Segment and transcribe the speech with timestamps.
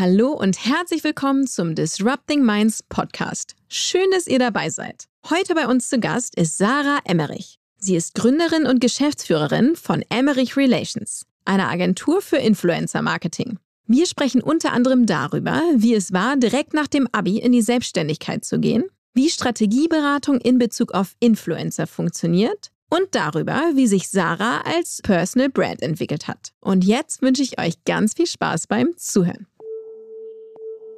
[0.00, 3.54] Hallo und herzlich willkommen zum Disrupting Minds Podcast.
[3.68, 5.04] Schön, dass ihr dabei seid.
[5.28, 7.58] Heute bei uns zu Gast ist Sarah Emmerich.
[7.76, 13.58] Sie ist Gründerin und Geschäftsführerin von Emmerich Relations, einer Agentur für Influencer Marketing.
[13.86, 18.42] Wir sprechen unter anderem darüber, wie es war, direkt nach dem Abi in die Selbstständigkeit
[18.42, 25.02] zu gehen, wie Strategieberatung in Bezug auf Influencer funktioniert und darüber, wie sich Sarah als
[25.02, 26.52] Personal Brand entwickelt hat.
[26.60, 29.46] Und jetzt wünsche ich euch ganz viel Spaß beim Zuhören.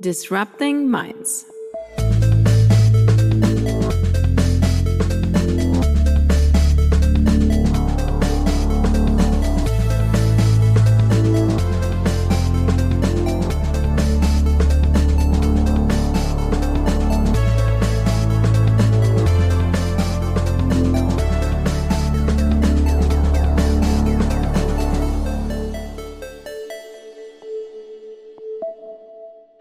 [0.03, 1.45] Disrupting Minds.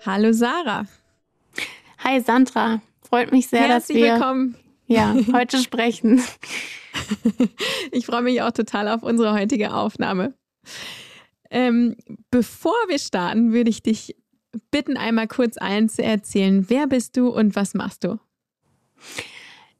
[0.03, 0.87] Hallo Sarah.
[1.99, 4.55] Hi Sandra, freut mich sehr, Herzlich dass wir willkommen.
[4.87, 6.23] ja heute sprechen.
[7.91, 10.33] ich freue mich auch total auf unsere heutige Aufnahme.
[11.51, 11.95] Ähm,
[12.31, 14.15] bevor wir starten, würde ich dich
[14.71, 18.19] bitten, einmal kurz allen zu erzählen, wer bist du und was machst du?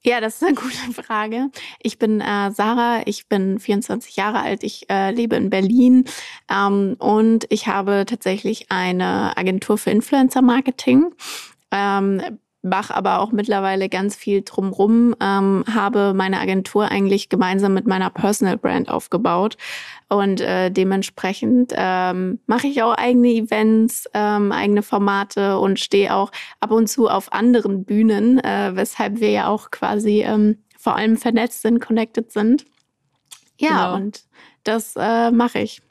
[0.03, 1.51] Ja, das ist eine gute Frage.
[1.81, 6.05] Ich bin äh, Sarah, ich bin 24 Jahre alt, ich äh, lebe in Berlin
[6.49, 11.13] ähm, und ich habe tatsächlich eine Agentur für Influencer Marketing.
[11.71, 17.87] Ähm, mache aber auch mittlerweile ganz viel drumrum, ähm, habe meine Agentur eigentlich gemeinsam mit
[17.87, 19.57] meiner Personal Brand aufgebaut
[20.09, 26.31] und äh, dementsprechend ähm, mache ich auch eigene Events, ähm, eigene Formate und stehe auch
[26.59, 31.17] ab und zu auf anderen Bühnen, äh, weshalb wir ja auch quasi ähm, vor allem
[31.17, 32.65] vernetzt sind, connected sind.
[33.59, 33.95] Ja, genau.
[33.95, 34.23] und
[34.63, 35.81] das äh, mache ich.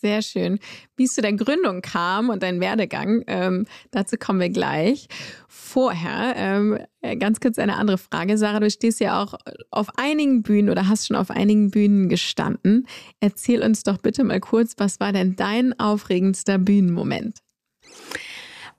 [0.00, 0.60] Sehr schön.
[0.96, 5.08] Wie es zu der Gründung kam und dein Werdegang, ähm, dazu kommen wir gleich.
[5.48, 8.38] Vorher ähm, äh, ganz kurz eine andere Frage.
[8.38, 9.34] Sarah, du stehst ja auch
[9.72, 12.86] auf einigen Bühnen oder hast schon auf einigen Bühnen gestanden.
[13.18, 17.38] Erzähl uns doch bitte mal kurz, was war denn dein aufregendster Bühnenmoment?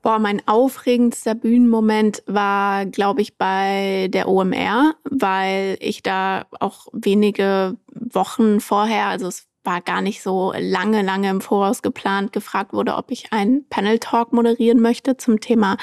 [0.00, 7.76] Boah, mein aufregendster Bühnenmoment war, glaube ich, bei der OMR, weil ich da auch wenige
[7.92, 12.96] Wochen vorher, also es war gar nicht so lange, lange im Voraus geplant, gefragt wurde,
[12.96, 15.76] ob ich einen Panel Talk moderieren möchte zum Thema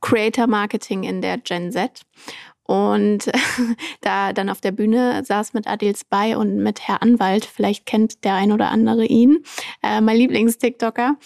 [0.00, 2.06] Creator Marketing in der Gen Z.
[2.66, 3.30] Und
[4.00, 8.24] da dann auf der Bühne saß mit Adil Spy und mit Herr Anwalt, vielleicht kennt
[8.24, 9.44] der ein oder andere ihn,
[9.82, 11.16] äh, mein Lieblings-TikToker.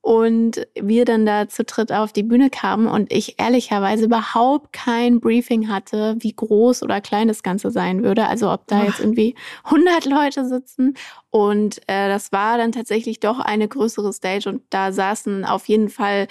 [0.00, 5.20] Und wir dann da zu dritt auf die Bühne kamen und ich ehrlicherweise überhaupt kein
[5.20, 8.26] Briefing hatte, wie groß oder klein das Ganze sein würde.
[8.26, 9.34] Also ob da jetzt irgendwie
[9.64, 10.94] 100 Leute sitzen.
[11.30, 15.90] Und äh, das war dann tatsächlich doch eine größere Stage und da saßen auf jeden
[15.90, 16.26] Fall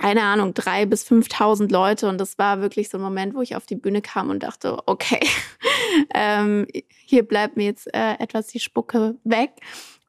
[0.00, 2.08] keine Ahnung, drei bis 5.000 Leute.
[2.08, 4.78] Und das war wirklich so ein Moment, wo ich auf die Bühne kam und dachte,
[4.86, 5.20] okay,
[6.14, 6.66] ähm,
[7.04, 9.52] hier bleibt mir jetzt äh, etwas die Spucke weg.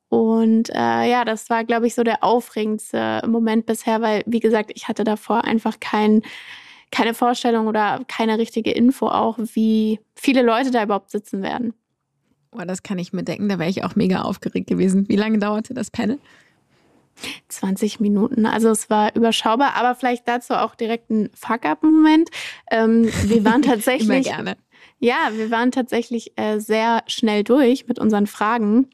[0.09, 4.71] Und äh, ja, das war, glaube ich, so der aufregendste Moment bisher, weil, wie gesagt,
[4.73, 6.21] ich hatte davor einfach kein,
[6.91, 11.73] keine Vorstellung oder keine richtige Info auch, wie viele Leute da überhaupt sitzen werden.
[12.51, 15.09] Boah, das kann ich mir denken, da wäre ich auch mega aufgeregt gewesen.
[15.09, 16.19] Wie lange dauerte das Panel?
[17.49, 18.45] 20 Minuten.
[18.45, 22.29] Also es war überschaubar, aber vielleicht dazu auch direkt ein Fuck-up-Moment.
[22.71, 24.27] Ähm, wir waren tatsächlich.
[24.27, 24.57] Immer gerne.
[24.99, 28.89] Ja, wir waren tatsächlich äh, sehr schnell durch mit unseren Fragen.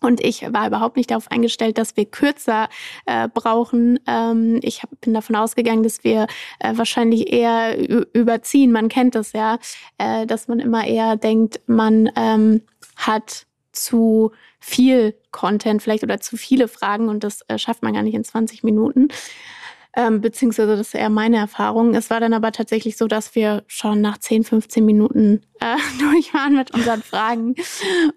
[0.00, 2.68] Und ich war überhaupt nicht darauf eingestellt, dass wir kürzer
[3.06, 3.98] äh, brauchen.
[4.06, 6.26] Ähm, ich hab, bin davon ausgegangen, dass wir
[6.58, 7.76] äh, wahrscheinlich eher
[8.14, 8.72] überziehen.
[8.72, 9.58] Man kennt das ja,
[9.98, 12.62] äh, dass man immer eher denkt, man ähm,
[12.96, 14.32] hat zu
[14.66, 18.24] viel Content vielleicht oder zu viele Fragen und das äh, schafft man gar nicht in
[18.24, 19.08] 20 Minuten.
[19.94, 21.94] Ähm, beziehungsweise das ist eher meine Erfahrung.
[21.94, 26.34] Es war dann aber tatsächlich so, dass wir schon nach 10, 15 Minuten äh, durch
[26.34, 27.54] waren mit unseren Fragen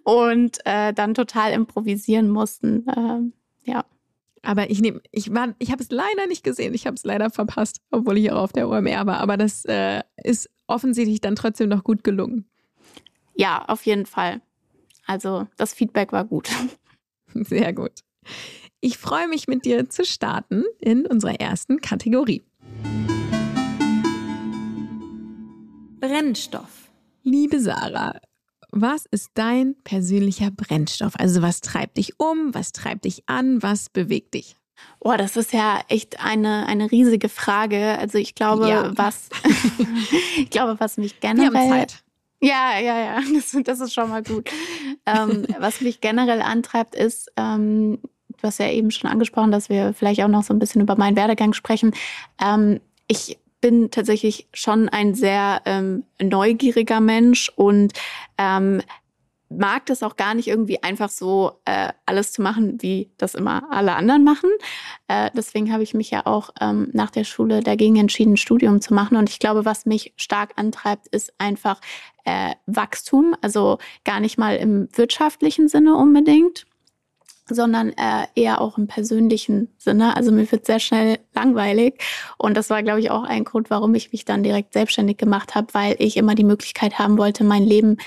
[0.04, 2.86] und äh, dann total improvisieren mussten.
[2.98, 3.34] Ähm,
[3.64, 3.86] ja.
[4.42, 6.74] Aber ich nehme, ich war, ich habe es leider nicht gesehen.
[6.74, 9.20] Ich habe es leider verpasst, obwohl ich auch auf der OMR war.
[9.20, 12.50] Aber das äh, ist offensichtlich dann trotzdem noch gut gelungen.
[13.36, 14.42] Ja, auf jeden Fall.
[15.10, 16.50] Also das Feedback war gut.
[17.34, 18.04] Sehr gut.
[18.80, 22.44] Ich freue mich mit dir zu starten in unserer ersten Kategorie.
[26.00, 26.92] Brennstoff.
[27.24, 28.22] Liebe Sarah,
[28.70, 31.14] was ist dein persönlicher Brennstoff?
[31.18, 34.58] Also was treibt dich um, was treibt dich an, was bewegt dich?
[35.00, 37.98] Oh, das ist ja echt eine, eine riesige Frage.
[37.98, 38.92] Also ich glaube, ja.
[38.96, 39.30] was
[40.38, 42.04] ich glaube, was mich generell Wir haben Zeit.
[42.42, 44.50] Ja, ja, ja, das, das ist schon mal gut.
[45.06, 48.00] ähm, was mich generell antreibt, ist ähm,
[48.42, 50.96] du hast ja eben schon angesprochen, dass wir vielleicht auch noch so ein bisschen über
[50.96, 51.94] meinen Werdegang sprechen.
[52.42, 57.94] Ähm, ich bin tatsächlich schon ein sehr ähm, neugieriger Mensch und
[58.38, 58.82] ähm,
[59.50, 63.64] mag das auch gar nicht irgendwie einfach so äh, alles zu machen, wie das immer
[63.72, 64.50] alle anderen machen.
[65.08, 68.80] Äh, deswegen habe ich mich ja auch ähm, nach der Schule dagegen entschieden, ein Studium
[68.80, 69.18] zu machen.
[69.18, 71.82] Und ich glaube, was mich stark antreibt, ist einfach
[72.26, 73.36] äh, Wachstum.
[73.42, 76.68] Also gar nicht mal im wirtschaftlichen Sinne unbedingt,
[77.48, 80.16] sondern äh, eher auch im persönlichen Sinne.
[80.16, 82.00] Also mir wird sehr schnell langweilig.
[82.38, 85.56] Und das war, glaube ich, auch ein Grund, warum ich mich dann direkt selbstständig gemacht
[85.56, 87.98] habe, weil ich immer die Möglichkeit haben wollte, mein Leben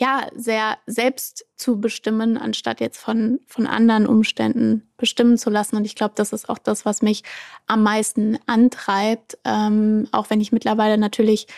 [0.00, 5.76] ja, sehr selbst zu bestimmen, anstatt jetzt von, von anderen Umständen bestimmen zu lassen.
[5.76, 7.22] Und ich glaube, das ist auch das, was mich
[7.66, 11.48] am meisten antreibt, ähm, auch wenn ich mittlerweile natürlich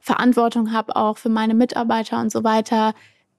[0.00, 2.94] Verantwortung habe, auch für meine Mitarbeiter und so weiter,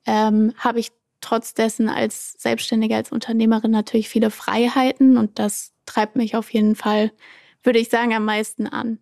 [0.05, 6.15] ähm, habe ich trotz dessen als Selbstständige, als Unternehmerin natürlich viele Freiheiten und das treibt
[6.15, 7.11] mich auf jeden Fall,
[7.63, 8.99] würde ich sagen, am meisten an.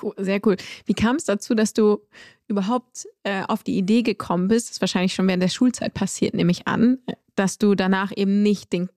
[0.00, 0.56] Cool, sehr cool.
[0.84, 2.00] Wie kam es dazu, dass du
[2.46, 6.34] überhaupt äh, auf die Idee gekommen bist, das ist wahrscheinlich schon während der Schulzeit passiert,
[6.34, 6.98] nehme ich an,
[7.34, 8.88] dass du danach eben nicht den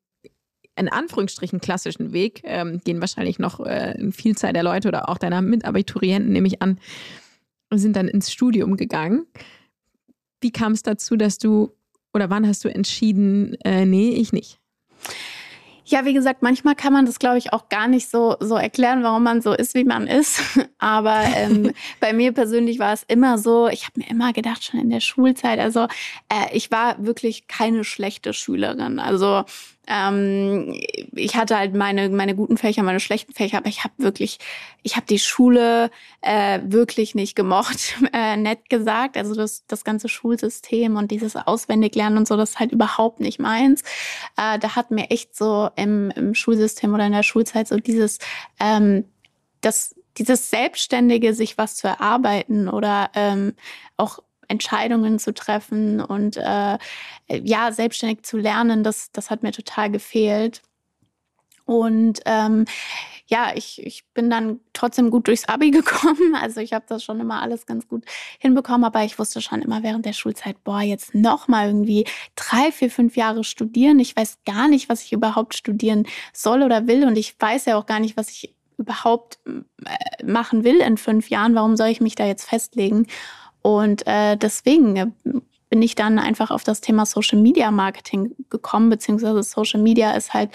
[0.75, 5.19] in Anführungsstrichen klassischen Weg, ähm, gehen wahrscheinlich noch äh, eine Vielzahl der Leute oder auch
[5.19, 6.79] deiner Mitabiturienten, nehme ich an,
[7.71, 9.27] sind dann ins Studium gegangen.
[10.41, 11.71] Wie kam es dazu, dass du
[12.13, 14.59] oder wann hast du entschieden, äh, nee, ich nicht?
[15.85, 19.03] Ja, wie gesagt, manchmal kann man das, glaube ich, auch gar nicht so, so erklären,
[19.03, 20.41] warum man so ist, wie man ist.
[20.77, 24.79] Aber ähm, bei mir persönlich war es immer so, ich habe mir immer gedacht, schon
[24.79, 25.87] in der Schulzeit, also
[26.29, 28.99] äh, ich war wirklich keine schlechte Schülerin.
[28.99, 29.43] Also
[29.87, 30.73] ähm,
[31.13, 34.39] ich hatte halt meine, meine guten Fächer, meine schlechten Fächer, aber ich habe wirklich,
[34.81, 35.91] ich habe die Schule
[36.21, 39.17] äh, wirklich nicht gemocht, äh, nett gesagt.
[39.17, 43.39] Also das, das ganze Schulsystem und dieses Auswendiglernen und so, das ist halt überhaupt nicht
[43.39, 43.81] meins.
[44.37, 48.19] Äh, da hat mir echt so im, im Schulsystem oder in der Schulzeit so dieses,
[48.59, 49.05] ähm,
[49.61, 53.53] das, dieses Selbstständige, sich was zu erarbeiten oder ähm,
[53.97, 54.19] auch
[54.53, 56.77] Entscheidungen zu treffen und äh,
[57.27, 60.61] ja, selbstständig zu lernen, das, das hat mir total gefehlt.
[61.65, 62.65] Und ähm,
[63.27, 66.35] ja, ich, ich bin dann trotzdem gut durchs Abi gekommen.
[66.35, 68.03] Also ich habe das schon immer alles ganz gut
[68.39, 72.71] hinbekommen, aber ich wusste schon immer während der Schulzeit, boah, jetzt noch mal irgendwie drei,
[72.71, 73.99] vier, fünf Jahre studieren.
[73.99, 77.77] Ich weiß gar nicht, was ich überhaupt studieren soll oder will und ich weiß ja
[77.77, 81.55] auch gar nicht, was ich überhaupt äh, machen will in fünf Jahren.
[81.55, 83.07] Warum soll ich mich da jetzt festlegen?
[83.63, 85.07] Und äh, deswegen äh,
[85.69, 90.35] bin ich dann einfach auf das Thema Social Media Marketing gekommen, beziehungsweise Social Media ist
[90.35, 90.51] halt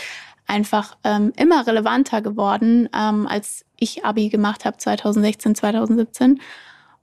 [0.47, 6.41] einfach ähm, immer relevanter geworden, ähm, als ich Abi gemacht habe, 2016, 2017.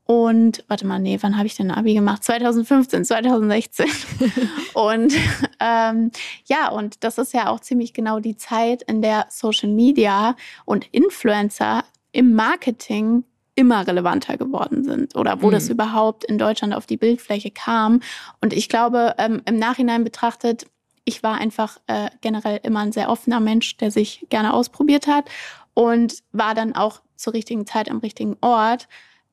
[0.06, 2.24] Und warte mal, nee, wann habe ich denn Abi gemacht?
[2.24, 3.88] 2015, 2016.
[4.74, 5.14] und
[5.60, 6.12] ähm,
[6.46, 10.36] ja, und das ist ja auch ziemlich genau die Zeit, in der Social Media
[10.66, 13.24] und Influencer im Marketing
[13.56, 15.54] immer relevanter geworden sind oder wo mhm.
[15.54, 18.02] das überhaupt in Deutschland auf die Bildfläche kam.
[18.42, 20.68] Und ich glaube, ähm, im Nachhinein betrachtet,
[21.06, 25.30] ich war einfach äh, generell immer ein sehr offener Mensch, der sich gerne ausprobiert hat
[25.74, 28.88] und war dann auch zur richtigen Zeit am richtigen Ort,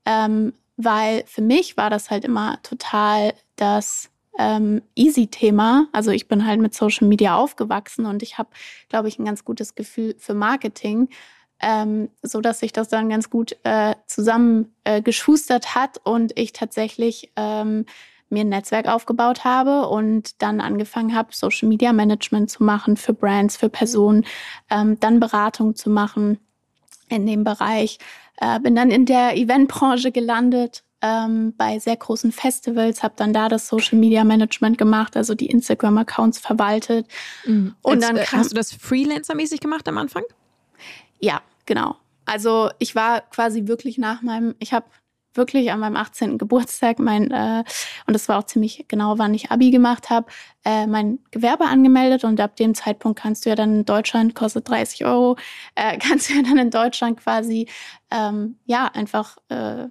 [0.05, 5.89] ähm, weil für mich war das halt immer total das ähm, Easy-Thema.
[5.93, 8.51] Also ich bin halt mit Social Media aufgewachsen und ich habe,
[8.89, 11.09] glaube ich, ein ganz gutes Gefühl für Marketing
[11.63, 16.53] ähm, so dass sich das dann ganz gut äh, zusammen äh, geschustert hat und ich
[16.53, 17.87] tatsächlich ähm,
[18.29, 23.13] mir ein Netzwerk aufgebaut habe und dann angefangen habe, Social Media Management zu machen für
[23.13, 24.25] Brands, für Personen,
[24.71, 26.39] ähm, dann Beratung zu machen
[27.09, 27.99] in dem Bereich.
[28.39, 33.49] Äh, bin dann in der Eventbranche gelandet, ähm, bei sehr großen Festivals, habe dann da
[33.49, 37.07] das Social Media Management gemacht, also die Instagram-Accounts verwaltet.
[37.45, 37.75] Mhm.
[37.83, 40.23] Und dann äh, hast du das Freelancer-mäßig gemacht am Anfang?
[41.19, 41.97] Ja, Genau.
[42.25, 44.87] Also ich war quasi wirklich nach meinem, ich habe
[45.35, 46.39] wirklich an meinem 18.
[46.39, 47.65] Geburtstag mein, äh,
[48.07, 50.27] und das war auch ziemlich genau, wann ich Abi gemacht habe,
[50.65, 54.69] äh, mein Gewerbe angemeldet und ab dem Zeitpunkt kannst du ja dann in Deutschland, kostet
[54.69, 55.37] 30 Euro,
[55.75, 57.69] äh, kannst du ja dann in Deutschland quasi,
[58.11, 59.89] ähm, ja, einfach äh,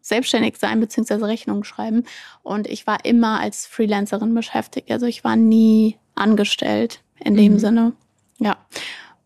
[0.00, 2.04] selbstständig sein beziehungsweise Rechnungen schreiben.
[2.42, 4.90] Und ich war immer als Freelancerin beschäftigt.
[4.90, 7.58] Also ich war nie angestellt in dem mhm.
[7.60, 7.92] Sinne.
[8.38, 8.56] Ja.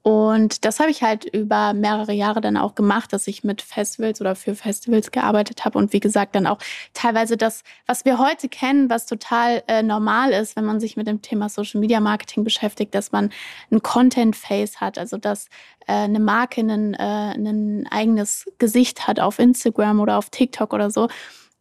[0.06, 4.20] Und das habe ich halt über mehrere Jahre dann auch gemacht, dass ich mit Festivals
[4.20, 6.58] oder für Festivals gearbeitet habe und wie gesagt dann auch
[6.94, 11.08] teilweise das, was wir heute kennen, was total äh, normal ist, wenn man sich mit
[11.08, 13.30] dem Thema Social Media Marketing beschäftigt, dass man
[13.72, 15.46] ein Content Face hat, also dass
[15.88, 20.92] äh, eine Marke ein, äh, ein eigenes Gesicht hat auf Instagram oder auf TikTok oder
[20.92, 21.08] so.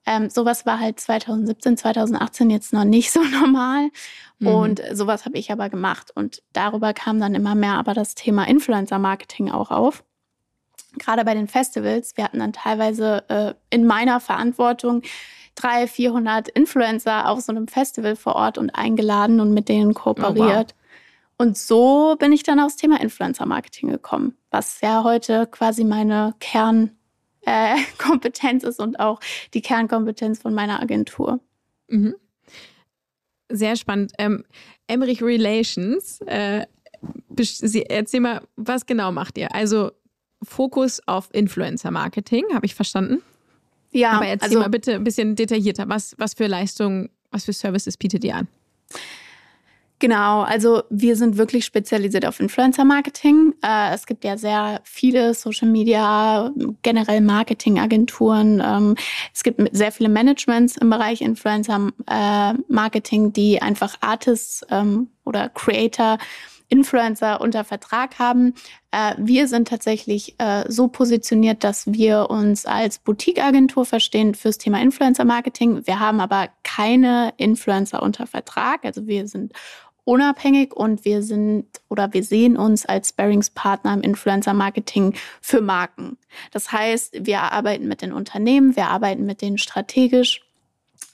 [0.06, 3.90] Ähm, sowas war halt 2017, 2018 jetzt noch nicht so normal.
[4.40, 4.48] Mhm.
[4.48, 6.12] Und sowas habe ich aber gemacht.
[6.14, 10.04] Und darüber kam dann immer mehr aber das Thema Influencer-Marketing auch auf.
[10.98, 15.02] Gerade bei den Festivals, wir hatten dann teilweise äh, in meiner Verantwortung
[15.56, 20.74] 300, 400 Influencer auf so einem Festival vor Ort und eingeladen und mit denen kooperiert.
[20.74, 20.86] Oh, wow.
[21.38, 27.05] Und so bin ich dann aufs Thema Influencer-Marketing gekommen, was ja heute quasi meine Kernkompetenz
[27.46, 27.76] äh,
[28.64, 29.20] ist und auch
[29.54, 31.40] die Kernkompetenz von meiner Agentur.
[31.88, 32.16] Mhm.
[33.50, 34.14] Sehr spannend.
[34.18, 34.44] Ähm,
[34.88, 36.66] Emmerich Relations, äh,
[37.90, 39.54] erzähl mal, was genau macht ihr?
[39.54, 39.92] Also
[40.42, 43.22] Fokus auf Influencer-Marketing, habe ich verstanden?
[43.92, 44.12] Ja.
[44.12, 45.88] Aber erzähl also, mal bitte ein bisschen detaillierter.
[45.88, 48.48] Was, was für Leistungen, was für Services bietet ihr an?
[50.00, 53.54] Genau, also wir sind wirklich spezialisiert auf Influencer-Marketing.
[53.64, 58.62] Äh, es gibt ja sehr viele Social Media, generell Marketingagenturen.
[58.64, 58.96] Ähm,
[59.34, 66.18] es gibt sehr viele Managements im Bereich Influencer-Marketing, die einfach Artists ähm, oder Creator
[66.70, 68.54] Influencer unter Vertrag haben.
[68.92, 74.82] Äh, wir sind tatsächlich äh, so positioniert, dass wir uns als Boutique-Agentur verstehen fürs Thema
[74.82, 75.86] Influencer-Marketing.
[75.86, 78.84] Wir haben aber keine Influencer unter Vertrag.
[78.84, 79.54] Also wir sind
[80.06, 86.18] unabhängig und wir sind oder wir sehen uns als Sparringspartner im Influencer-Marketing für Marken.
[86.52, 90.45] Das heißt, wir arbeiten mit den Unternehmen, wir arbeiten mit denen strategisch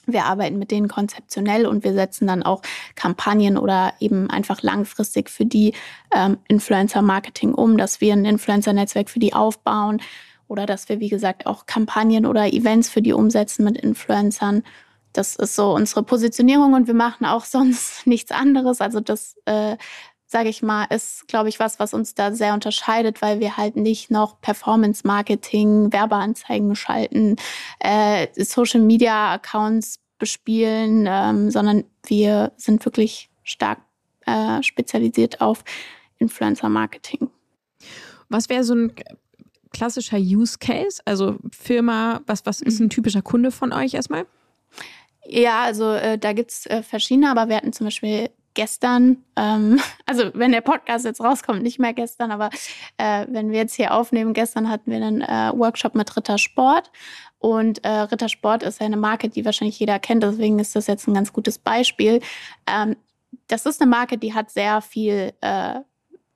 [0.06, 2.62] wir arbeiten mit denen konzeptionell und wir setzen dann auch
[2.94, 5.74] Kampagnen oder eben einfach langfristig für die
[6.14, 10.00] ähm, Influencer-Marketing um, dass wir ein Influencer-Netzwerk für die aufbauen
[10.48, 14.62] oder dass wir, wie gesagt, auch Kampagnen oder Events für die umsetzen mit Influencern.
[15.12, 18.80] Das ist so unsere Positionierung und wir machen auch sonst nichts anderes.
[18.80, 19.76] Also das äh,
[20.32, 23.76] sage ich mal, ist, glaube ich, was, was uns da sehr unterscheidet, weil wir halt
[23.76, 27.36] nicht noch Performance-Marketing, Werbeanzeigen schalten,
[27.78, 33.80] äh, Social-Media-Accounts bespielen, ähm, sondern wir sind wirklich stark
[34.26, 35.64] äh, spezialisiert auf
[36.18, 37.30] Influencer-Marketing.
[38.28, 38.92] Was wäre so ein
[39.72, 41.02] klassischer Use Case?
[41.04, 44.26] Also Firma, was, was ist ein typischer Kunde von euch erstmal?
[45.26, 49.80] Ja, also äh, da gibt es äh, verschiedene, aber wir hatten zum Beispiel gestern, ähm,
[50.06, 52.50] also wenn der Podcast jetzt rauskommt, nicht mehr gestern, aber
[52.98, 56.90] äh, wenn wir jetzt hier aufnehmen, gestern hatten wir einen äh, Workshop mit Rittersport
[57.38, 61.14] und äh, Rittersport ist eine Marke, die wahrscheinlich jeder kennt, deswegen ist das jetzt ein
[61.14, 62.20] ganz gutes Beispiel.
[62.66, 62.96] Ähm,
[63.48, 65.80] das ist eine Marke, die hat sehr viel äh,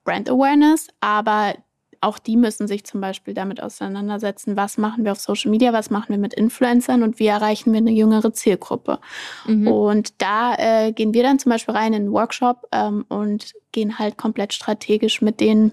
[0.05, 1.55] Brand Awareness, aber
[2.01, 5.91] auch die müssen sich zum Beispiel damit auseinandersetzen, was machen wir auf Social Media, was
[5.91, 8.99] machen wir mit Influencern und wie erreichen wir eine jüngere Zielgruppe.
[9.47, 9.69] Mhm.
[9.69, 13.99] Und da äh, gehen wir dann zum Beispiel rein in einen Workshop ähm, und gehen
[13.99, 15.73] halt komplett strategisch mit denen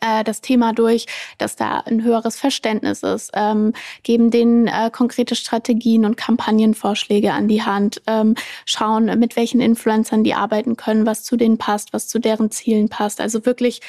[0.00, 1.06] äh, das Thema durch,
[1.38, 7.48] dass da ein höheres Verständnis ist, ähm, geben denen äh, konkrete Strategien und Kampagnenvorschläge an
[7.48, 12.08] die Hand, ähm, schauen, mit welchen Influencern die arbeiten können, was zu denen passt, was
[12.08, 13.20] zu deren Zielen passt.
[13.20, 13.80] Also wirklich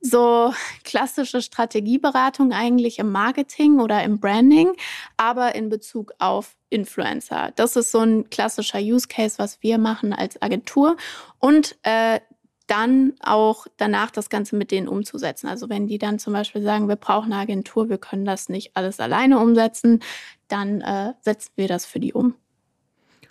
[0.00, 0.52] so
[0.84, 4.72] klassische Strategieberatung eigentlich im Marketing oder im Branding,
[5.16, 7.52] aber in Bezug auf Influencer.
[7.56, 10.96] Das ist so ein klassischer Use Case, was wir machen als Agentur.
[11.38, 12.20] Und äh,
[12.66, 15.46] dann auch danach das Ganze mit denen umzusetzen.
[15.46, 18.72] Also wenn die dann zum Beispiel sagen, wir brauchen eine Agentur, wir können das nicht
[18.76, 20.00] alles alleine umsetzen,
[20.48, 22.34] dann äh, setzen wir das für die um.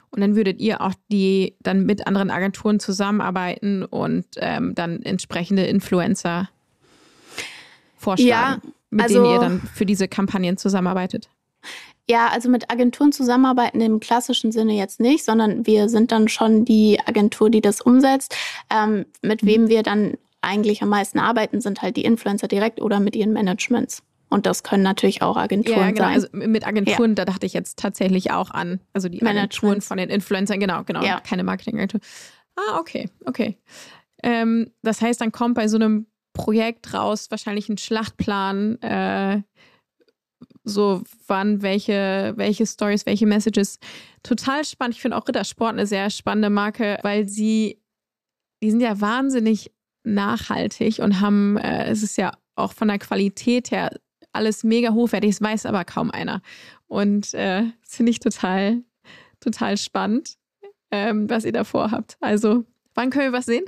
[0.09, 5.65] Und dann würdet ihr auch die dann mit anderen Agenturen zusammenarbeiten und ähm, dann entsprechende
[5.65, 6.49] Influencer
[8.05, 11.29] vorschlagen, ja, mit also, denen ihr dann für diese Kampagnen zusammenarbeitet?
[12.07, 16.63] Ja, also mit Agenturen zusammenarbeiten im klassischen Sinne jetzt nicht, sondern wir sind dann schon
[16.63, 18.35] die Agentur, die das umsetzt.
[18.69, 19.47] Ähm, mit mhm.
[19.47, 23.33] wem wir dann eigentlich am meisten arbeiten, sind halt die Influencer direkt oder mit ihren
[23.33, 24.03] Managements.
[24.29, 26.03] Und das können natürlich auch Agenturen ja, genau.
[26.03, 26.13] sein.
[26.13, 27.15] Also mit Agenturen, ja.
[27.15, 28.79] da dachte ich jetzt tatsächlich auch an.
[28.93, 31.03] Also die Agenturen von den Influencern, genau, genau.
[31.03, 31.19] Ja.
[31.21, 32.01] Keine Marketingagentur.
[32.55, 33.57] Ah, okay, okay.
[34.21, 39.41] Ähm, das heißt, dann kommt bei so einem Projekt raus, wahrscheinlich ein Schlachtplan, äh,
[40.63, 43.79] so wann welche, welche Stories, welche Messages.
[44.21, 44.95] Total spannend.
[44.95, 47.81] Ich finde auch Rittersport eine sehr spannende Marke, weil sie,
[48.61, 49.71] die sind ja wahnsinnig
[50.03, 53.89] nachhaltig und haben, äh, es ist ja auch von der Qualität her
[54.33, 56.41] alles mega hochwertig, das weiß aber kaum einer.
[56.87, 58.83] Und äh, das finde ich total,
[59.39, 60.35] total spannend,
[60.91, 62.17] ähm, was ihr da vorhabt.
[62.19, 62.65] Also
[62.95, 63.65] Wann können wir was sehen?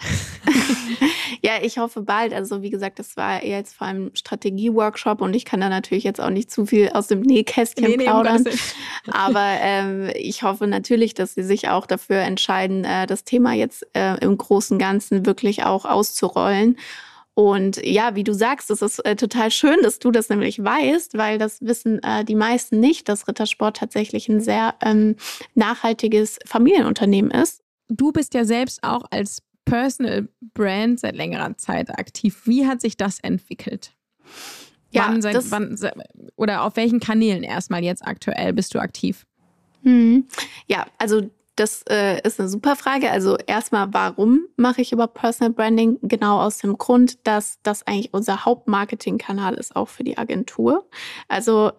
[1.41, 2.33] ja, ich hoffe bald.
[2.33, 6.21] Also wie gesagt, das war jetzt vor allem Strategie-Workshop und ich kann da natürlich jetzt
[6.21, 8.43] auch nicht zu viel aus dem Nähkästchen nee, plaudern.
[8.43, 8.51] Nee,
[9.11, 13.85] Aber ähm, ich hoffe natürlich, dass sie sich auch dafür entscheiden, äh, das Thema jetzt
[13.93, 16.77] äh, im Großen und Ganzen wirklich auch auszurollen.
[17.33, 21.17] Und ja, wie du sagst, es ist äh, total schön, dass du das nämlich weißt,
[21.17, 25.17] weil das wissen äh, die meisten nicht, dass Rittersport tatsächlich ein sehr ähm,
[25.53, 27.61] nachhaltiges Familienunternehmen ist.
[27.89, 32.41] Du bist ja selbst auch als Personal Brand seit längerer Zeit aktiv.
[32.45, 33.93] Wie hat sich das entwickelt?
[34.91, 35.77] Ja, wann, seit, wann,
[36.37, 39.25] oder auf welchen Kanälen erstmal jetzt aktuell bist du aktiv?
[39.83, 40.25] Hm.
[40.67, 43.11] Ja, also das äh, ist eine super Frage.
[43.11, 45.97] Also erstmal, warum mache ich über Personal Branding?
[46.03, 50.87] Genau aus dem Grund, dass das eigentlich unser Hauptmarketingkanal ist, auch für die Agentur.
[51.27, 51.71] Also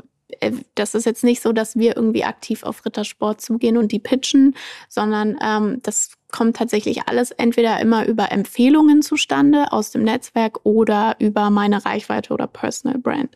[0.75, 4.55] das ist jetzt nicht so, dass wir irgendwie aktiv auf Rittersport zugehen und die pitchen,
[4.89, 11.17] sondern ähm, das kommt tatsächlich alles entweder immer über Empfehlungen zustande aus dem Netzwerk oder
[11.19, 13.35] über meine Reichweite oder Personal Brand.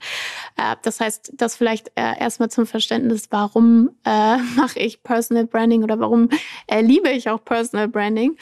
[0.57, 5.83] Äh, das heißt, das vielleicht äh, erstmal zum Verständnis, warum äh, mache ich Personal Branding
[5.83, 6.29] oder warum
[6.67, 8.37] äh, liebe ich auch Personal Branding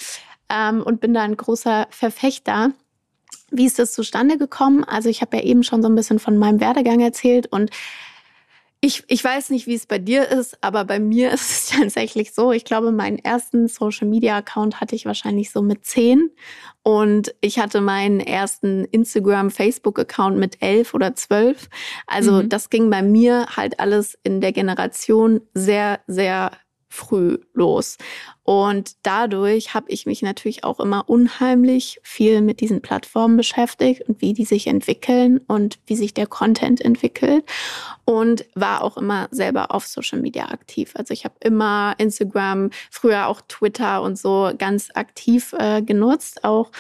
[0.49, 2.73] ähm, und bin da ein großer Verfechter.
[3.53, 4.85] Wie ist das zustande gekommen?
[4.85, 7.71] Also ich habe ja eben schon so ein bisschen von meinem Werdegang erzählt und
[8.83, 12.33] ich, ich weiß nicht, wie es bei dir ist, aber bei mir ist es tatsächlich
[12.33, 12.53] so.
[12.53, 16.31] Ich glaube, meinen ersten Social Media Account hatte ich wahrscheinlich so mit zehn.
[16.83, 21.69] Und ich hatte meinen ersten Instagram, Facebook Account mit elf oder zwölf.
[22.07, 22.49] Also mhm.
[22.49, 26.53] das ging bei mir halt alles in der Generation sehr, sehr
[26.91, 27.97] früh los.
[28.43, 34.21] Und dadurch habe ich mich natürlich auch immer unheimlich viel mit diesen Plattformen beschäftigt und
[34.21, 37.45] wie die sich entwickeln und wie sich der Content entwickelt
[38.05, 40.93] und war auch immer selber auf Social Media aktiv.
[40.97, 46.73] Also ich habe immer Instagram, früher auch Twitter und so ganz aktiv äh, genutzt, auch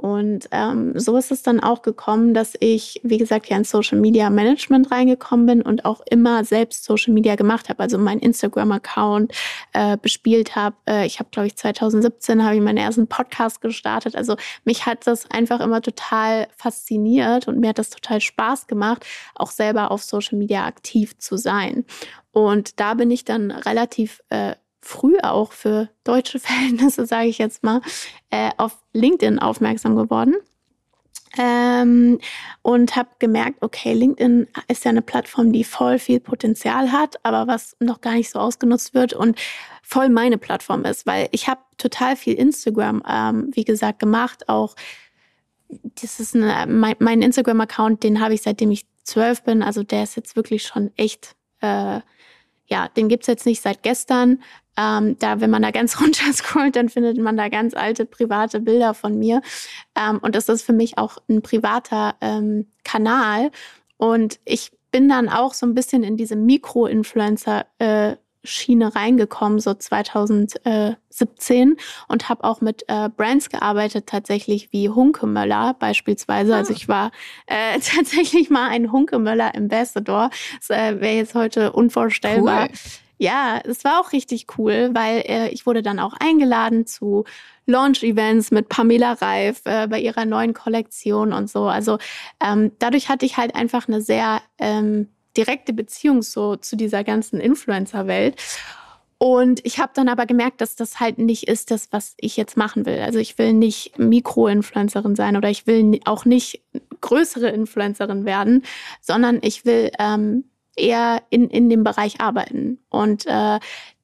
[0.00, 3.98] und ähm, so ist es dann auch gekommen, dass ich, wie gesagt, ja in Social
[4.00, 9.30] Media Management reingekommen bin und auch immer selbst Social Media gemacht habe, also meinen Instagram-Account
[9.74, 10.74] äh, bespielt habe.
[10.88, 14.16] Äh, ich habe, glaube ich, 2017 habe ich meinen ersten Podcast gestartet.
[14.16, 19.04] Also mich hat das einfach immer total fasziniert und mir hat das total Spaß gemacht,
[19.34, 21.84] auch selber auf Social Media aktiv zu sein.
[22.32, 27.62] Und da bin ich dann relativ äh, früh auch für deutsche Verhältnisse, sage ich jetzt
[27.62, 27.80] mal,
[28.30, 30.34] äh, auf LinkedIn aufmerksam geworden.
[31.38, 32.18] Ähm,
[32.62, 37.46] und habe gemerkt, okay, LinkedIn ist ja eine Plattform, die voll viel Potenzial hat, aber
[37.46, 39.38] was noch gar nicht so ausgenutzt wird und
[39.80, 44.48] voll meine Plattform ist, weil ich habe total viel Instagram, ähm, wie gesagt, gemacht.
[44.48, 44.74] Auch
[46.00, 49.62] das ist eine, mein, mein Instagram-Account, den habe ich seitdem ich zwölf bin.
[49.62, 52.00] Also der ist jetzt wirklich schon echt, äh,
[52.66, 54.42] ja, den gibt's jetzt nicht seit gestern,
[54.80, 58.60] ähm, da, wenn man da ganz runter scrollt, dann findet man da ganz alte private
[58.60, 59.42] Bilder von mir.
[59.94, 63.50] Ähm, und das ist für mich auch ein privater ähm, Kanal.
[63.96, 69.74] Und ich bin dann auch so ein bisschen in diese Mikro-Influencer- äh, Schiene reingekommen, so
[69.74, 71.76] 2017
[72.08, 76.54] und habe auch mit äh, Brands gearbeitet, tatsächlich wie Hunkemöller beispielsweise.
[76.54, 76.58] Also ah.
[76.60, 77.10] Also ich war
[77.46, 80.30] äh, tatsächlich mal ein Hunkemöller Ambassador.
[80.58, 82.70] Das äh, wäre jetzt heute unvorstellbar.
[82.70, 83.09] Cool.
[83.22, 87.24] Ja, es war auch richtig cool, weil äh, ich wurde dann auch eingeladen zu
[87.66, 91.64] Launch-Events mit Pamela Reif äh, bei ihrer neuen Kollektion und so.
[91.64, 91.98] Also
[92.42, 97.40] ähm, dadurch hatte ich halt einfach eine sehr ähm, direkte Beziehung so zu dieser ganzen
[97.40, 98.36] Influencer-Welt.
[99.18, 102.56] Und ich habe dann aber gemerkt, dass das halt nicht ist das, was ich jetzt
[102.56, 103.00] machen will.
[103.00, 106.62] Also ich will nicht Mikro-Influencerin sein oder ich will auch nicht
[107.02, 108.64] größere Influencerin werden,
[109.02, 110.44] sondern ich will ähm,
[110.80, 112.78] eher in, in dem Bereich arbeiten.
[112.88, 113.58] Und äh,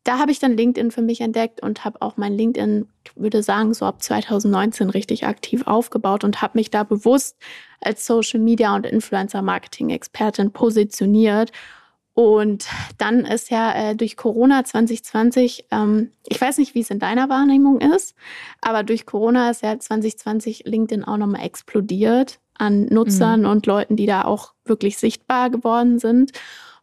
[0.06, 2.86] da habe ich dann LinkedIn für mich entdeckt und habe auch mein LinkedIn,
[3.16, 7.36] würde sagen, so ab 2019 richtig aktiv aufgebaut und habe mich da bewusst
[7.80, 11.50] als Social Media und Influencer Marketing Expertin positioniert.
[12.14, 12.66] Und
[12.98, 17.28] dann ist ja äh, durch Corona 2020, ähm, ich weiß nicht, wie es in deiner
[17.28, 18.14] Wahrnehmung ist,
[18.60, 23.48] aber durch Corona ist ja 2020 LinkedIn auch nochmal explodiert an Nutzern mhm.
[23.48, 26.32] und Leuten, die da auch wirklich sichtbar geworden sind.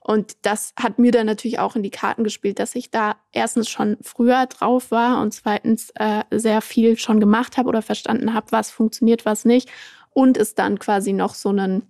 [0.04, 3.70] Und das hat mir dann natürlich auch in die Karten gespielt, dass ich da erstens
[3.70, 8.48] schon früher drauf war und zweitens äh, sehr viel schon gemacht habe oder verstanden habe,
[8.52, 9.70] was funktioniert, was nicht.
[10.12, 11.88] Und es dann quasi noch so einen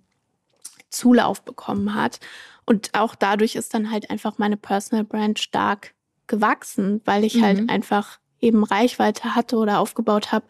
[0.90, 2.20] Zulauf bekommen hat.
[2.66, 5.92] Und auch dadurch ist dann halt einfach meine Personal Brand stark
[6.26, 7.60] gewachsen, weil ich halt mhm.
[7.62, 10.46] halt einfach eben Reichweite hatte oder aufgebaut habe,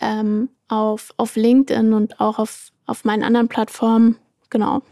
[0.00, 4.16] ähm, auf, auf LinkedIn und auch auf, auf meinen anderen Plattformen.
[4.50, 4.82] Genau.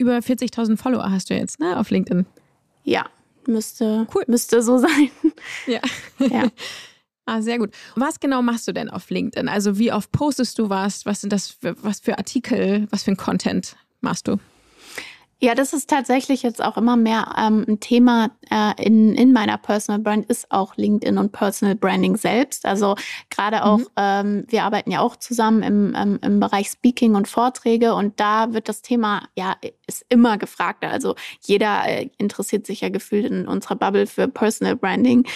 [0.00, 2.24] Über 40.000 Follower hast du jetzt, ne, auf LinkedIn?
[2.84, 3.04] Ja,
[3.46, 4.24] müsste, cool.
[4.28, 5.10] müsste so sein.
[5.66, 5.80] Ja.
[6.18, 6.48] ja.
[7.26, 7.72] Ah, sehr gut.
[7.94, 9.46] Was genau machst du denn auf LinkedIn?
[9.46, 11.06] Also wie oft postest du was?
[11.06, 14.38] Was sind das für, was für Artikel, was für ein Content machst du?
[15.42, 19.56] Ja, das ist tatsächlich jetzt auch immer mehr ähm, ein Thema äh, in, in meiner
[19.56, 22.66] Personal Brand, ist auch LinkedIn und Personal Branding selbst.
[22.66, 22.94] Also
[23.30, 23.86] gerade auch, mhm.
[23.96, 28.52] ähm, wir arbeiten ja auch zusammen im, im, im Bereich Speaking und Vorträge und da
[28.52, 30.84] wird das Thema, ja, ist immer gefragt.
[30.84, 35.26] Also jeder äh, interessiert sich ja gefühlt in unserer Bubble für Personal Branding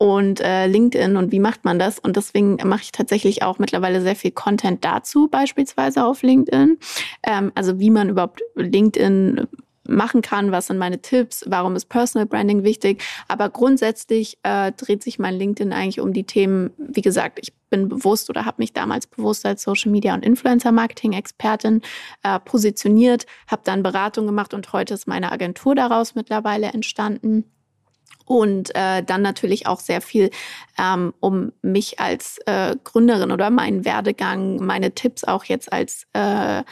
[0.00, 1.98] und äh, LinkedIn und wie macht man das?
[1.98, 6.78] Und deswegen mache ich tatsächlich auch mittlerweile sehr viel Content dazu, beispielsweise auf LinkedIn.
[7.22, 9.46] Ähm, also wie man überhaupt LinkedIn
[9.86, 13.02] machen kann, was sind meine Tipps, warum ist Personal Branding wichtig.
[13.28, 17.90] Aber grundsätzlich äh, dreht sich mein LinkedIn eigentlich um die Themen, wie gesagt, ich bin
[17.90, 21.82] bewusst oder habe mich damals bewusst als Social Media und Influencer Marketing Expertin
[22.22, 27.44] äh, positioniert, habe dann Beratung gemacht und heute ist meine Agentur daraus mittlerweile entstanden
[28.30, 30.30] und äh, dann natürlich auch sehr viel
[30.78, 36.62] ähm, um mich als äh, Gründerin oder meinen Werdegang, meine Tipps auch jetzt als äh,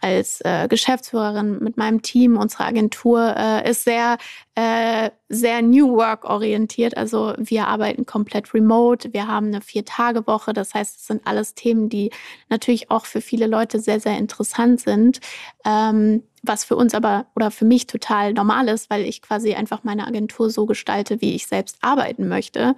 [0.00, 4.18] als äh, Geschäftsführerin mit meinem Team, unsere Agentur äh, ist sehr,
[4.54, 6.96] äh, sehr New Work orientiert.
[6.96, 9.12] Also wir arbeiten komplett remote.
[9.12, 10.52] Wir haben eine Vier-Tage-Woche.
[10.52, 12.10] Das heißt, es sind alles Themen, die
[12.50, 15.20] natürlich auch für viele Leute sehr, sehr interessant sind.
[15.64, 19.82] Ähm, was für uns aber oder für mich total normal ist, weil ich quasi einfach
[19.82, 22.76] meine Agentur so gestalte, wie ich selbst arbeiten möchte.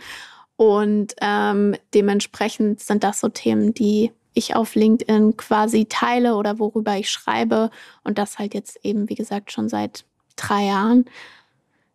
[0.57, 6.96] Und ähm, dementsprechend sind das so Themen, die ich auf LinkedIn quasi teile oder worüber
[6.96, 7.70] ich schreibe.
[8.05, 10.05] Und das halt jetzt eben, wie gesagt, schon seit
[10.37, 11.07] drei Jahren.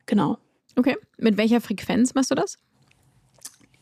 [0.08, 0.38] Genau.
[0.75, 0.97] Okay.
[1.17, 2.58] Mit welcher Frequenz machst du das?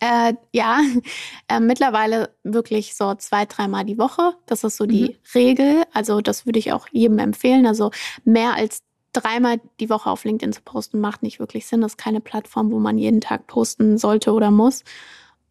[0.02, 0.82] Äh, ja,
[1.48, 4.34] äh, mittlerweile wirklich so zwei, dreimal die Woche.
[4.46, 5.16] Das ist so die mhm.
[5.34, 5.84] Regel.
[5.94, 7.66] Also das würde ich auch jedem empfehlen.
[7.66, 7.92] Also
[8.26, 11.82] mehr als dreimal die Woche auf LinkedIn zu posten macht nicht wirklich Sinn.
[11.82, 14.84] Das ist keine Plattform, wo man jeden Tag posten sollte oder muss.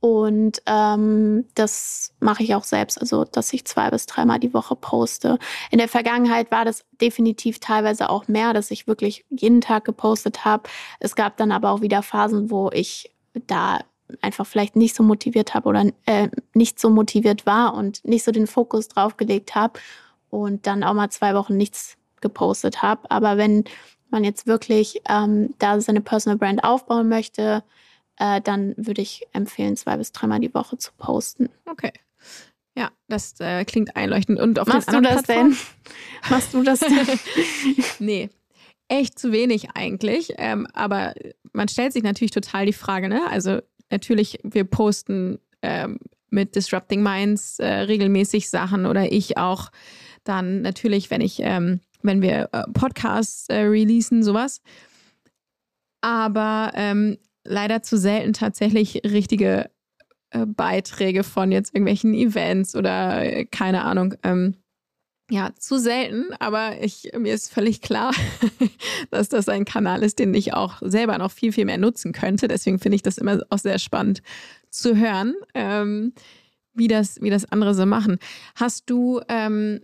[0.00, 4.76] Und ähm, das mache ich auch selbst, also dass ich zwei bis dreimal die Woche
[4.76, 5.38] poste.
[5.70, 10.44] In der Vergangenheit war das definitiv teilweise auch mehr, dass ich wirklich jeden Tag gepostet
[10.44, 10.68] habe.
[11.00, 13.10] Es gab dann aber auch wieder Phasen, wo ich
[13.46, 13.80] da
[14.22, 18.30] einfach vielleicht nicht so motiviert habe oder äh, nicht so motiviert war und nicht so
[18.30, 19.80] den Fokus drauf gelegt habe
[20.30, 23.10] und dann auch mal zwei Wochen nichts gepostet habe.
[23.10, 23.64] Aber wenn
[24.10, 27.62] man jetzt wirklich ähm, da seine Personal Brand aufbauen möchte,
[28.18, 31.48] äh, dann würde ich empfehlen, zwei bis dreimal die Woche zu posten.
[31.66, 31.92] Okay.
[32.76, 34.38] Ja, das äh, klingt einleuchtend.
[34.38, 35.50] Und auf Machst du das Plattformen?
[35.50, 36.30] denn?
[36.30, 37.06] Machst du das denn?
[37.98, 38.30] nee,
[38.88, 40.34] echt zu wenig eigentlich.
[40.36, 41.14] Ähm, aber
[41.52, 43.22] man stellt sich natürlich total die Frage, ne?
[43.30, 45.98] Also natürlich, wir posten ähm,
[46.30, 49.70] mit Disrupting Minds äh, regelmäßig Sachen oder ich auch
[50.24, 54.60] dann natürlich, wenn ich, ähm, wenn wir äh, Podcasts äh, releasen, sowas.
[56.00, 57.18] Aber ähm,
[57.48, 59.70] leider zu selten tatsächlich richtige
[60.30, 64.14] äh, Beiträge von jetzt irgendwelchen Events oder äh, keine Ahnung.
[64.22, 64.54] Ähm,
[65.30, 68.14] ja, zu selten, aber ich, mir ist völlig klar,
[69.10, 72.48] dass das ein Kanal ist, den ich auch selber noch viel, viel mehr nutzen könnte.
[72.48, 74.22] Deswegen finde ich das immer auch sehr spannend
[74.70, 76.14] zu hören, ähm,
[76.72, 78.18] wie, das, wie das andere so machen.
[78.54, 79.80] Hast du ähm,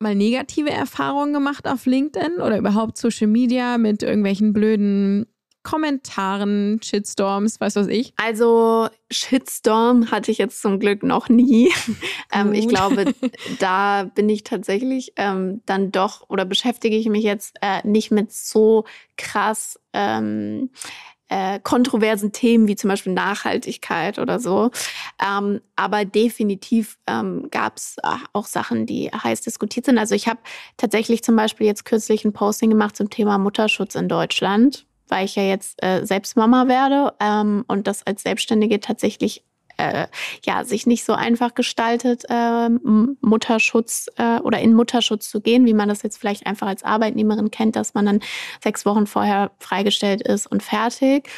[0.00, 5.26] mal negative Erfahrungen gemacht auf LinkedIn oder überhaupt Social Media mit irgendwelchen blöden
[5.68, 8.14] Kommentaren, Shitstorms, was weiß ich?
[8.16, 11.70] Also Shitstorm hatte ich jetzt zum Glück noch nie.
[12.32, 13.12] ähm, ich glaube,
[13.58, 18.32] da bin ich tatsächlich ähm, dann doch oder beschäftige ich mich jetzt äh, nicht mit
[18.32, 18.86] so
[19.18, 20.70] krass ähm,
[21.28, 24.70] äh, kontroversen Themen wie zum Beispiel Nachhaltigkeit oder so.
[25.22, 29.98] Ähm, aber definitiv ähm, gab es äh, auch Sachen, die heiß diskutiert sind.
[29.98, 30.40] Also ich habe
[30.78, 35.36] tatsächlich zum Beispiel jetzt kürzlich ein Posting gemacht zum Thema Mutterschutz in Deutschland weil ich
[35.36, 39.44] ja jetzt äh, selbst Mama werde ähm, und das als Selbstständige tatsächlich
[39.78, 40.08] äh,
[40.44, 45.74] ja sich nicht so einfach gestaltet, äh, Mutterschutz äh, oder in Mutterschutz zu gehen, wie
[45.74, 48.20] man das jetzt vielleicht einfach als Arbeitnehmerin kennt, dass man dann
[48.62, 51.28] sechs Wochen vorher freigestellt ist und fertig.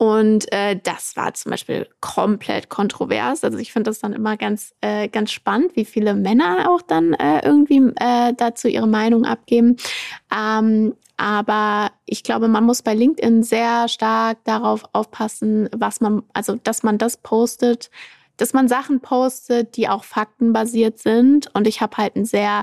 [0.00, 3.42] Und äh, das war zum Beispiel komplett kontrovers.
[3.42, 7.14] Also ich finde das dann immer ganz, äh, ganz spannend, wie viele Männer auch dann
[7.14, 7.82] äh, irgendwie
[8.36, 9.76] dazu ihre Meinung abgeben.
[10.32, 16.54] Ähm, aber ich glaube, man muss bei LinkedIn sehr stark darauf aufpassen, was man, also
[16.54, 17.90] dass man das postet,
[18.36, 21.52] dass man Sachen postet, die auch faktenbasiert sind.
[21.54, 22.62] Und ich habe halt ein sehr,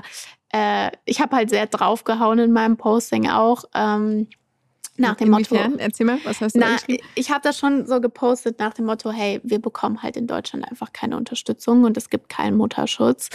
[0.52, 3.64] äh, ich habe halt sehr draufgehauen in meinem Posting auch.
[3.74, 4.26] Ähm,
[4.98, 5.72] nach dem Inwiefern?
[5.72, 5.82] Motto.
[5.82, 6.76] Erzähl mal, was hast du na,
[7.14, 10.68] Ich habe das schon so gepostet nach dem Motto, hey, wir bekommen halt in Deutschland
[10.68, 13.30] einfach keine Unterstützung und es gibt keinen Mutterschutz.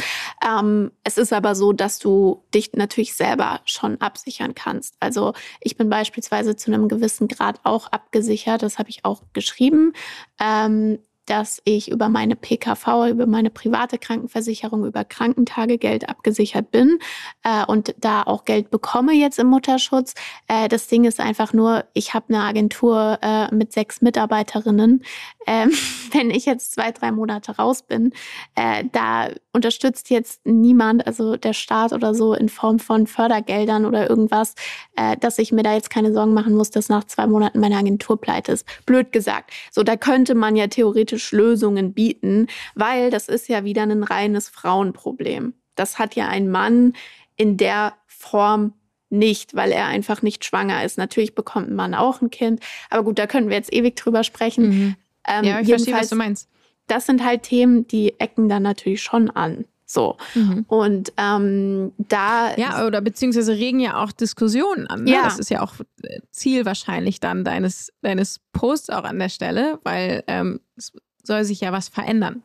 [0.46, 4.96] Ähm, es ist aber so, dass du dich natürlich selber schon absichern kannst.
[5.00, 9.94] Also ich bin beispielsweise zu einem gewissen Grad auch abgesichert, das habe ich auch geschrieben.
[10.40, 17.00] Ähm, dass ich über meine PKV, über meine private Krankenversicherung, über Krankentagegeld abgesichert bin
[17.44, 20.14] äh, und da auch Geld bekomme jetzt im Mutterschutz.
[20.48, 25.04] Äh, das Ding ist einfach nur, ich habe eine Agentur äh, mit sechs Mitarbeiterinnen.
[25.48, 25.72] Ähm,
[26.12, 28.14] wenn ich jetzt zwei, drei Monate raus bin,
[28.56, 34.10] äh, da unterstützt jetzt niemand, also der Staat oder so in Form von Fördergeldern oder
[34.10, 34.56] irgendwas,
[34.96, 37.78] äh, dass ich mir da jetzt keine Sorgen machen muss, dass nach zwei Monaten meine
[37.78, 38.66] Agentur pleite ist.
[38.86, 39.52] Blöd gesagt.
[39.72, 44.50] So, da könnte man ja theoretisch Lösungen bieten, weil das ist ja wieder ein reines
[44.50, 45.54] Frauenproblem.
[45.76, 46.94] Das hat ja ein Mann
[47.36, 48.74] in der Form
[49.10, 50.98] nicht, weil er einfach nicht schwanger ist.
[50.98, 54.24] Natürlich bekommt ein Mann auch ein Kind, aber gut, da können wir jetzt ewig drüber
[54.24, 54.70] sprechen.
[54.70, 54.96] Mhm.
[55.28, 56.50] Ähm, ja, ich verstehe, was du meinst.
[56.88, 59.66] Das sind halt Themen, die ecken dann natürlich schon an.
[59.92, 60.18] So.
[60.36, 60.66] Mhm.
[60.68, 62.56] Und ähm, da.
[62.56, 65.04] Ja, oder beziehungsweise regen ja auch Diskussionen an.
[65.04, 65.12] Ne?
[65.12, 65.24] Ja.
[65.24, 65.74] Das ist ja auch
[66.04, 71.44] äh, Ziel wahrscheinlich dann deines, deines Posts auch an der Stelle, weil ähm, es soll
[71.44, 72.42] sich ja was verändern.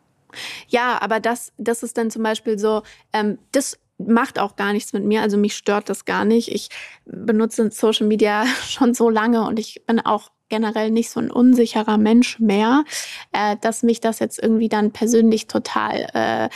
[0.68, 2.82] Ja, aber das, das ist dann zum Beispiel so,
[3.12, 5.22] ähm, das macht auch gar nichts mit mir.
[5.22, 6.52] Also mich stört das gar nicht.
[6.52, 6.68] Ich
[7.06, 11.98] benutze Social Media schon so lange und ich bin auch generell nicht so ein unsicherer
[11.98, 12.84] Mensch mehr,
[13.32, 16.48] äh, dass mich das jetzt irgendwie dann persönlich total äh,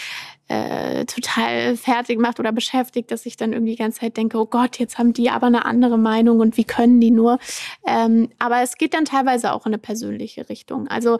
[0.50, 4.46] äh, total fertig macht oder beschäftigt, dass ich dann irgendwie die ganze Zeit denke, oh
[4.46, 7.38] Gott, jetzt haben die aber eine andere Meinung und wie können die nur.
[7.86, 10.88] Ähm, aber es geht dann teilweise auch in eine persönliche Richtung.
[10.88, 11.18] Also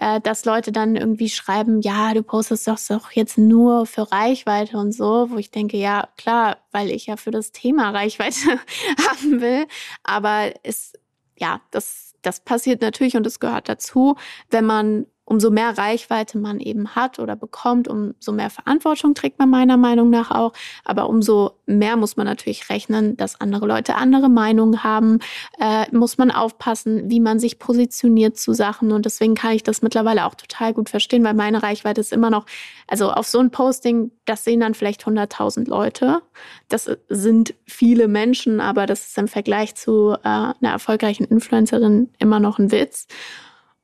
[0.00, 4.76] äh, dass Leute dann irgendwie schreiben, ja, du postest doch, doch jetzt nur für Reichweite
[4.76, 8.58] und so, wo ich denke, ja, klar, weil ich ja für das Thema Reichweite
[9.08, 9.66] haben will.
[10.02, 10.94] Aber es,
[11.38, 14.16] ja, das, das passiert natürlich und es gehört dazu,
[14.50, 19.48] wenn man umso mehr Reichweite man eben hat oder bekommt, umso mehr Verantwortung trägt man
[19.48, 20.52] meiner Meinung nach auch.
[20.84, 25.20] Aber umso mehr muss man natürlich rechnen, dass andere Leute andere Meinungen haben.
[25.58, 28.92] Äh, muss man aufpassen, wie man sich positioniert zu Sachen.
[28.92, 32.30] Und deswegen kann ich das mittlerweile auch total gut verstehen, weil meine Reichweite ist immer
[32.30, 32.44] noch,
[32.86, 36.20] also auf so ein Posting, das sehen dann vielleicht 100.000 Leute.
[36.68, 42.40] Das sind viele Menschen, aber das ist im Vergleich zu äh, einer erfolgreichen Influencerin immer
[42.40, 43.06] noch ein Witz.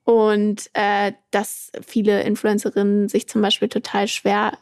[0.05, 4.59] Und äh, dass viele Influencerinnen sich zum Beispiel total schwer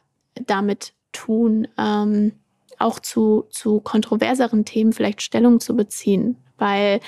[0.46, 2.33] damit tun, ähm,
[2.79, 7.01] auch zu, zu kontroverseren Themen vielleicht Stellung zu beziehen, weil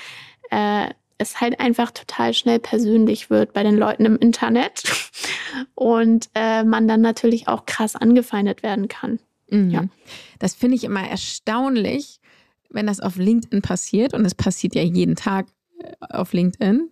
[0.49, 4.83] äh, es halt einfach total schnell persönlich wird bei den Leuten im Internet
[5.75, 9.19] und äh, man dann natürlich auch krass angefeindet werden kann.
[9.49, 9.69] Mhm.
[9.69, 9.85] Ja.
[10.39, 12.19] Das finde ich immer erstaunlich,
[12.69, 15.47] wenn das auf LinkedIn passiert und es passiert ja jeden Tag
[15.79, 16.89] äh, auf LinkedIn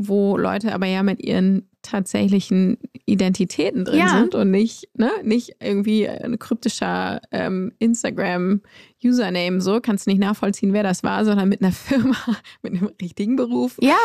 [0.00, 4.08] wo Leute aber ja mit ihren tatsächlichen Identitäten drin ja.
[4.10, 10.72] sind und nicht, ne, nicht irgendwie ein kryptischer ähm, Instagram-Username, so kannst du nicht nachvollziehen,
[10.72, 12.16] wer das war, sondern mit einer Firma,
[12.62, 13.96] mit einem richtigen Beruf ja.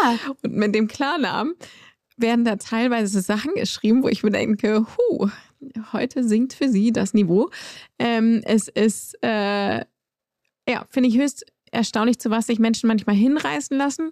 [0.41, 1.53] und mit dem Klarnamen
[2.17, 5.29] werden da teilweise Sachen geschrieben, wo ich mir denke, hu,
[5.93, 7.51] heute sinkt für sie das Niveau.
[7.99, 9.77] Ähm, es ist, äh,
[10.67, 14.11] ja, finde ich höchst erstaunlich, zu was sich Menschen manchmal hinreißen lassen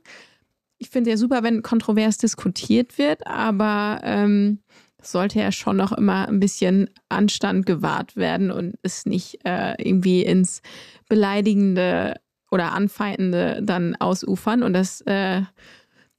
[0.82, 4.60] ich finde ja super, wenn kontrovers diskutiert wird, aber ähm,
[5.00, 10.24] sollte ja schon noch immer ein bisschen Anstand gewahrt werden und es nicht äh, irgendwie
[10.24, 10.62] ins
[11.08, 12.16] Beleidigende
[12.50, 14.64] oder Anfeindende dann ausufern.
[14.64, 15.42] Und das äh,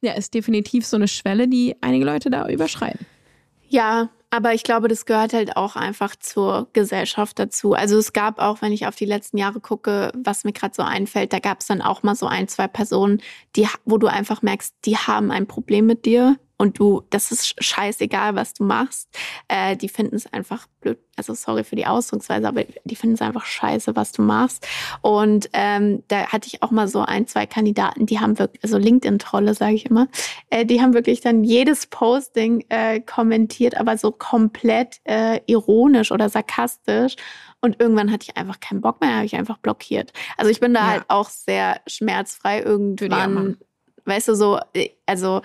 [0.00, 3.04] ja, ist definitiv so eine Schwelle, die einige Leute da überschreiten.
[3.68, 7.74] Ja, aber ich glaube, das gehört halt auch einfach zur Gesellschaft dazu.
[7.74, 10.82] Also es gab auch, wenn ich auf die letzten Jahre gucke, was mir gerade so
[10.82, 13.20] einfällt, da gab es dann auch mal so ein, zwei Personen,
[13.56, 17.60] die, wo du einfach merkst, die haben ein Problem mit dir und du, das ist
[17.60, 19.08] scheißegal, was du machst.
[19.48, 20.96] Äh, die finden es einfach blöd.
[21.16, 24.68] Also sorry für die Ausdrucksweise, aber die finden es einfach scheiße, was du machst.
[25.00, 28.78] Und ähm, da hatte ich auch mal so ein, zwei Kandidaten, die haben wirklich, also
[28.78, 30.06] LinkedIn-Trolle, sage ich immer,
[30.50, 36.28] äh, die haben wirklich dann jedes Posting äh, kommentiert, aber so komplett äh, ironisch oder
[36.28, 37.16] sarkastisch.
[37.60, 40.12] Und irgendwann hatte ich einfach keinen Bock mehr, habe ich einfach blockiert.
[40.36, 40.86] Also ich bin da ja.
[40.86, 43.56] halt auch sehr schmerzfrei irgendwann.
[44.04, 45.42] Weißt du, so, äh, also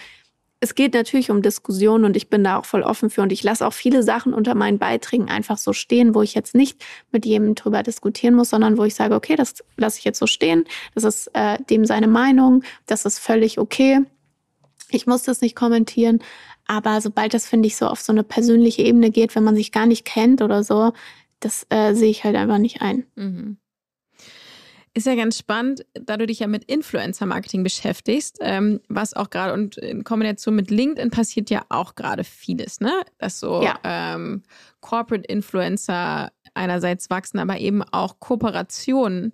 [0.59, 3.43] es geht natürlich um Diskussionen und ich bin da auch voll offen für und ich
[3.43, 7.25] lasse auch viele Sachen unter meinen Beiträgen einfach so stehen, wo ich jetzt nicht mit
[7.25, 10.65] jedem drüber diskutieren muss, sondern wo ich sage, okay, das lasse ich jetzt so stehen,
[10.95, 13.99] das ist äh, dem seine Meinung, das ist völlig okay.
[14.89, 16.19] Ich muss das nicht kommentieren,
[16.65, 19.71] aber sobald das, finde ich, so auf so eine persönliche Ebene geht, wenn man sich
[19.71, 20.91] gar nicht kennt oder so,
[21.39, 23.05] das äh, sehe ich halt einfach nicht ein.
[23.15, 23.57] Mhm.
[24.97, 29.53] Ist ja ganz spannend, da du dich ja mit Influencer-Marketing beschäftigst, ähm, was auch gerade
[29.53, 33.03] und in Kombination mit LinkedIn passiert ja auch gerade vieles, ne?
[33.19, 33.77] Dass so ja.
[33.83, 34.41] ähm,
[34.81, 39.33] Corporate Influencer einerseits wachsen, aber eben auch Kooperationen,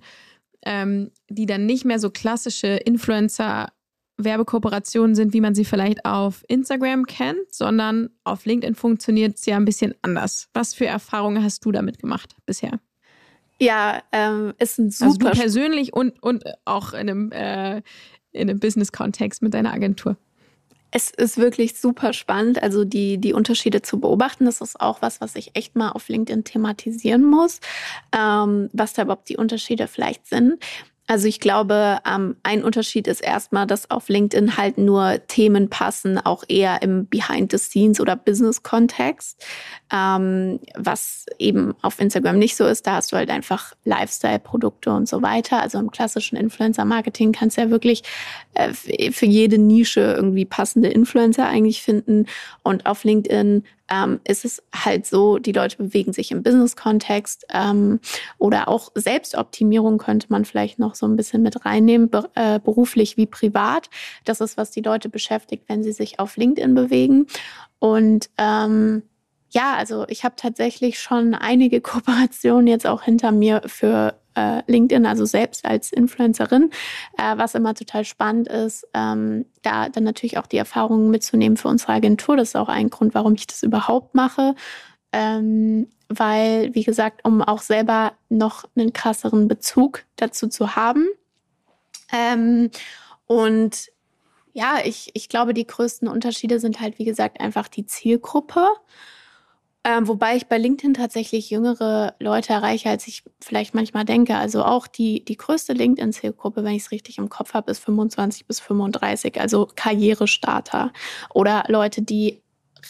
[0.66, 3.70] ähm, die dann nicht mehr so klassische Influencer
[4.18, 9.56] Werbekooperationen sind, wie man sie vielleicht auf Instagram kennt, sondern auf LinkedIn funktioniert es ja
[9.56, 10.50] ein bisschen anders.
[10.54, 12.82] Was für Erfahrungen hast du damit gemacht bisher?
[13.64, 15.08] Ja, ähm, ist ein super.
[15.08, 17.78] Also du persönlich und, und auch in einem, äh,
[18.34, 20.18] in einem Business-Kontext mit deiner Agentur.
[20.92, 24.46] Es ist wirklich super spannend, also die, die Unterschiede zu beobachten.
[24.46, 27.62] Das ist auch was, was ich echt mal auf LinkedIn thematisieren muss,
[28.16, 30.62] ähm, was da überhaupt die Unterschiede vielleicht sind.
[31.14, 36.18] Also ich glaube, ähm, ein Unterschied ist erstmal, dass auf LinkedIn halt nur Themen passen,
[36.18, 39.46] auch eher im Behind-the-Scenes oder Business-Kontext,
[39.94, 42.88] ähm, was eben auf Instagram nicht so ist.
[42.88, 45.62] Da hast du halt einfach Lifestyle-Produkte und so weiter.
[45.62, 48.02] Also im klassischen Influencer-Marketing kannst du ja wirklich
[48.56, 48.74] äh,
[49.12, 52.26] für jede Nische irgendwie passende Influencer eigentlich finden.
[52.64, 58.00] Und auf LinkedIn ähm, ist es halt so, die Leute bewegen sich im Business-Kontext ähm,
[58.38, 63.18] oder auch Selbstoptimierung könnte man vielleicht noch so ein bisschen mit reinnehmen, be äh, beruflich
[63.18, 63.90] wie privat.
[64.26, 67.28] Das ist, was die Leute beschäftigt, wenn sie sich auf LinkedIn bewegen.
[67.80, 69.04] Und ähm,
[69.50, 75.06] ja, also ich habe tatsächlich schon einige Kooperationen jetzt auch hinter mir für äh, LinkedIn,
[75.06, 76.70] also selbst als Influencerin,
[77.18, 81.68] äh, was immer total spannend ist, ähm, da dann natürlich auch die Erfahrungen mitzunehmen für
[81.68, 82.38] unsere Agentur.
[82.38, 84.56] Das ist auch ein Grund, warum ich das überhaupt mache.
[85.12, 91.08] Ähm, weil, wie gesagt, um auch selber noch einen krasseren Bezug dazu zu haben.
[92.12, 92.70] Ähm,
[93.26, 93.92] und
[94.54, 98.68] ja, ich, ich glaube, die größten Unterschiede sind halt, wie gesagt, einfach die Zielgruppe.
[99.86, 104.36] Ähm, wobei ich bei LinkedIn tatsächlich jüngere Leute erreiche, als ich vielleicht manchmal denke.
[104.36, 108.48] Also auch die, die größte LinkedIn-Zielgruppe, wenn ich es richtig im Kopf habe, ist 25
[108.48, 110.94] bis 35, also Karrierestarter
[111.34, 112.42] oder Leute, die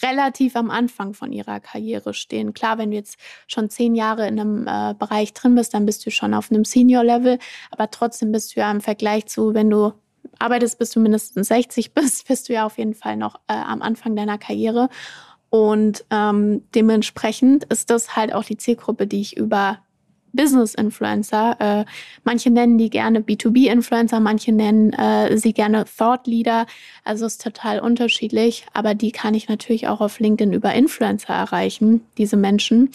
[0.02, 2.54] relativ am Anfang von ihrer Karriere stehen.
[2.54, 6.04] Klar, wenn du jetzt schon zehn Jahre in einem äh, Bereich drin bist, dann bist
[6.06, 7.38] du schon auf einem Senior-Level,
[7.70, 9.92] aber trotzdem bist du ja im Vergleich zu, wenn du
[10.38, 13.82] arbeitest, bis du mindestens 60 bist, bist du ja auf jeden Fall noch äh, am
[13.82, 14.88] Anfang deiner Karriere.
[15.54, 19.78] Und ähm, dementsprechend ist das halt auch die Zielgruppe, die ich über
[20.32, 21.84] Business-Influencer, äh,
[22.24, 26.66] manche nennen die gerne B2B-Influencer, manche nennen äh, sie gerne Thought Leader.
[27.04, 32.04] Also ist total unterschiedlich, aber die kann ich natürlich auch auf LinkedIn über Influencer erreichen,
[32.18, 32.90] diese Menschen.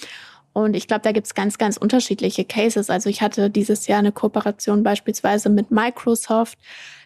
[0.51, 2.89] Und ich glaube, da gibt's ganz, ganz unterschiedliche Cases.
[2.89, 6.59] Also ich hatte dieses Jahr eine Kooperation beispielsweise mit Microsoft.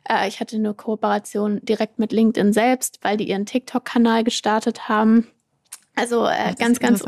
[0.09, 5.27] Äh, ich hatte eine Kooperation direkt mit LinkedIn selbst, weil die ihren TikTok-Kanal gestartet haben.
[5.95, 7.03] Also äh, ganz, ganz,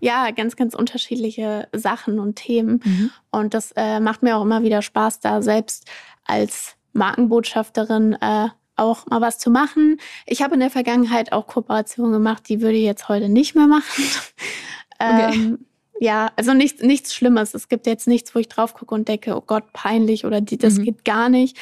[0.00, 2.80] ja, ganz, ganz unterschiedliche Sachen und Themen.
[2.84, 3.10] Mhm.
[3.30, 5.86] Und das äh, macht mir auch immer wieder Spaß, da selbst
[6.24, 9.98] als Markenbotschafterin äh, auch mal was zu machen.
[10.26, 13.66] Ich habe in der Vergangenheit auch Kooperationen gemacht, die würde ich jetzt heute nicht mehr
[13.66, 14.04] machen.
[14.98, 15.34] okay.
[15.34, 15.66] ähm,
[15.98, 17.54] ja, also nichts, nichts Schlimmes.
[17.54, 20.58] Es gibt jetzt nichts, wo ich drauf gucke und denke, oh Gott, peinlich oder die,
[20.58, 20.84] das mhm.
[20.84, 21.56] geht gar nicht.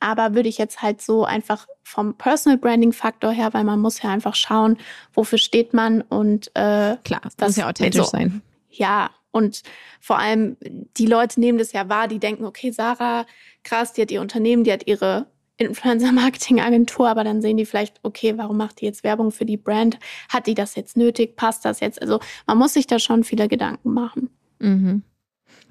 [0.00, 4.02] Aber würde ich jetzt halt so einfach vom Personal Branding Faktor her, weil man muss
[4.02, 4.76] ja einfach schauen,
[5.12, 8.42] wofür steht man und äh, klar, das muss ja authentisch so, sein.
[8.70, 9.62] Ja, und
[10.00, 10.56] vor allem
[10.96, 13.26] die Leute nehmen das ja wahr, die denken, okay, Sarah,
[13.64, 18.38] krass, die hat ihr Unternehmen, die hat ihre Influencer-Marketing-Agentur, aber dann sehen die vielleicht, okay,
[18.38, 19.98] warum macht die jetzt Werbung für die Brand?
[20.28, 21.34] Hat die das jetzt nötig?
[21.34, 22.00] Passt das jetzt?
[22.00, 24.30] Also man muss sich da schon viele Gedanken machen.
[24.60, 25.02] Mhm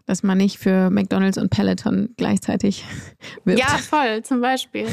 [0.08, 2.84] dass man nicht für McDonalds und Peloton gleichzeitig
[3.44, 3.60] wirbt.
[3.60, 4.88] Ja, voll, zum Beispiel.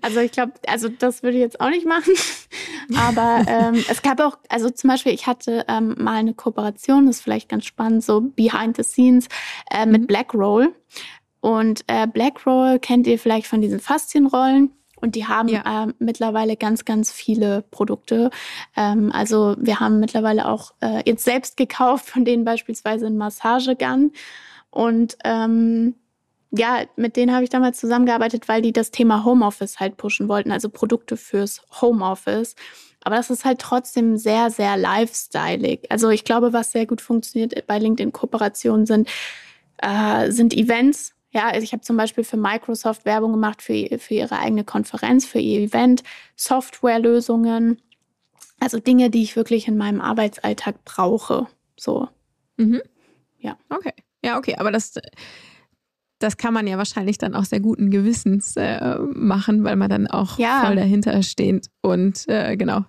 [0.00, 2.12] Also ich glaube, also das würde ich jetzt auch nicht machen.
[2.96, 7.16] Aber ähm, es gab auch, also zum Beispiel, ich hatte ähm, mal eine Kooperation, das
[7.16, 9.28] ist vielleicht ganz spannend, so behind the scenes
[9.70, 10.06] äh, mit mhm.
[10.06, 10.74] Blackroll.
[11.40, 14.70] Und äh, Blackroll kennt ihr vielleicht von diesen Faszienrollen.
[14.96, 15.84] Und die haben ja.
[15.84, 18.30] äh, mittlerweile ganz, ganz viele Produkte.
[18.74, 24.12] Ähm, also wir haben mittlerweile auch äh, jetzt selbst gekauft, von denen beispielsweise ein Massagegun.
[24.74, 25.94] Und ähm,
[26.50, 30.50] ja, mit denen habe ich damals zusammengearbeitet, weil die das Thema Homeoffice halt pushen wollten,
[30.50, 32.56] also Produkte fürs Homeoffice.
[33.04, 35.86] Aber das ist halt trotzdem sehr, sehr lifestyleig.
[35.90, 39.08] Also ich glaube, was sehr gut funktioniert bei LinkedIn-Kooperationen sind,
[39.78, 41.14] äh, sind Events.
[41.30, 45.24] Ja, also ich habe zum Beispiel für Microsoft Werbung gemacht für, für ihre eigene Konferenz,
[45.24, 46.02] für ihr Event,
[46.34, 47.80] Softwarelösungen.
[48.58, 51.46] Also Dinge, die ich wirklich in meinem Arbeitsalltag brauche.
[51.76, 52.08] So.
[52.56, 52.82] Mhm.
[53.38, 53.56] Ja.
[53.68, 53.92] Okay.
[54.24, 54.94] Ja, okay, aber das,
[56.18, 60.06] das kann man ja wahrscheinlich dann auch sehr guten Gewissens äh, machen, weil man dann
[60.06, 60.64] auch ja.
[60.64, 62.86] voll dahinter steht und äh, genau.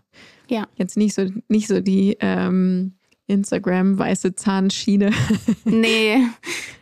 [0.49, 0.67] Ja.
[0.75, 2.95] Jetzt nicht so, nicht so die ähm,
[3.27, 5.11] Instagram weiße Zahnschiene.
[5.65, 6.19] Nee,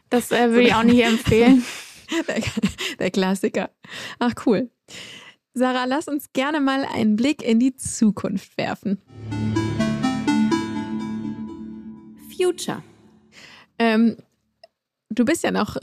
[0.09, 1.63] das äh, würde ich auch nicht empfehlen.
[2.27, 2.43] Der,
[2.99, 3.71] der Klassiker.
[4.19, 4.69] Ach, cool.
[5.55, 9.01] Sarah, lass uns gerne mal einen Blick in die Zukunft werfen.
[12.37, 12.83] Future.
[13.79, 14.17] Ähm,
[15.13, 15.77] du bist ja noch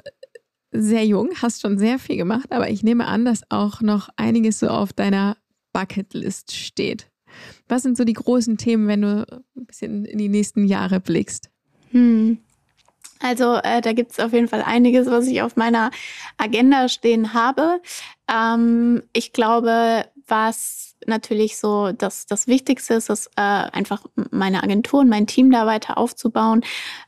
[0.73, 4.61] sehr jung, hast schon sehr viel gemacht, aber ich nehme an, dass auch noch einiges
[4.61, 5.37] so auf deiner
[5.73, 7.11] Bucketlist steht.
[7.69, 9.27] Was sind so die großen Themen, wenn du
[9.57, 11.51] ein bisschen in die nächsten Jahre blickst?
[11.91, 12.39] Hm.
[13.21, 15.91] Also äh, da gibt es auf jeden Fall einiges, was ich auf meiner
[16.39, 17.83] Agenda stehen habe.
[18.33, 25.01] Ähm, ich glaube, was natürlich so das, das Wichtigste ist, ist äh, einfach meine Agentur
[25.01, 26.63] und mein Team da weiter aufzubauen.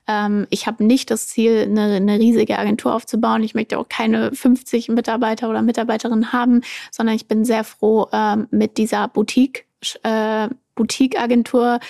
[0.07, 3.43] Ähm, ich habe nicht das Ziel, eine, eine riesige Agentur aufzubauen.
[3.43, 8.37] Ich möchte auch keine 50 Mitarbeiter oder Mitarbeiterinnen haben, sondern ich bin sehr froh äh,
[8.51, 9.67] mit dieser Boutique,
[10.03, 11.81] äh, Boutique-Agentur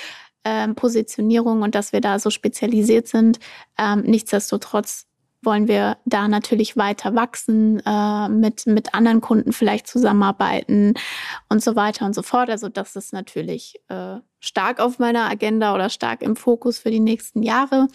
[0.44, 3.38] ähm, Positionierung und dass wir da so spezialisiert sind.
[3.78, 5.06] Ähm, nichtsdestotrotz
[5.42, 10.94] wollen wir da natürlich weiter wachsen, äh, mit, mit anderen Kunden vielleicht zusammenarbeiten
[11.48, 12.48] und so weiter und so fort.
[12.50, 17.00] Also das ist natürlich äh, stark auf meiner Agenda oder stark im Fokus für die
[17.00, 17.88] nächsten Jahre.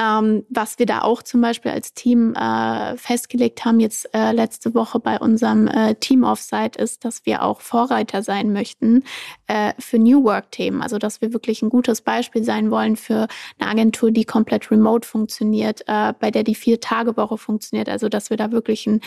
[0.00, 4.74] Ähm, was wir da auch zum Beispiel als Team äh, festgelegt haben, jetzt äh, letzte
[4.74, 9.04] Woche bei unserem äh, Team-Offsite, ist, dass wir auch Vorreiter sein möchten
[9.46, 10.80] äh, für New Work-Themen.
[10.80, 13.28] Also, dass wir wirklich ein gutes Beispiel sein wollen für
[13.58, 17.90] eine Agentur, die komplett remote funktioniert, äh, bei der die Vier-Tage-Woche funktioniert.
[17.90, 19.02] Also, dass wir da wirklich ein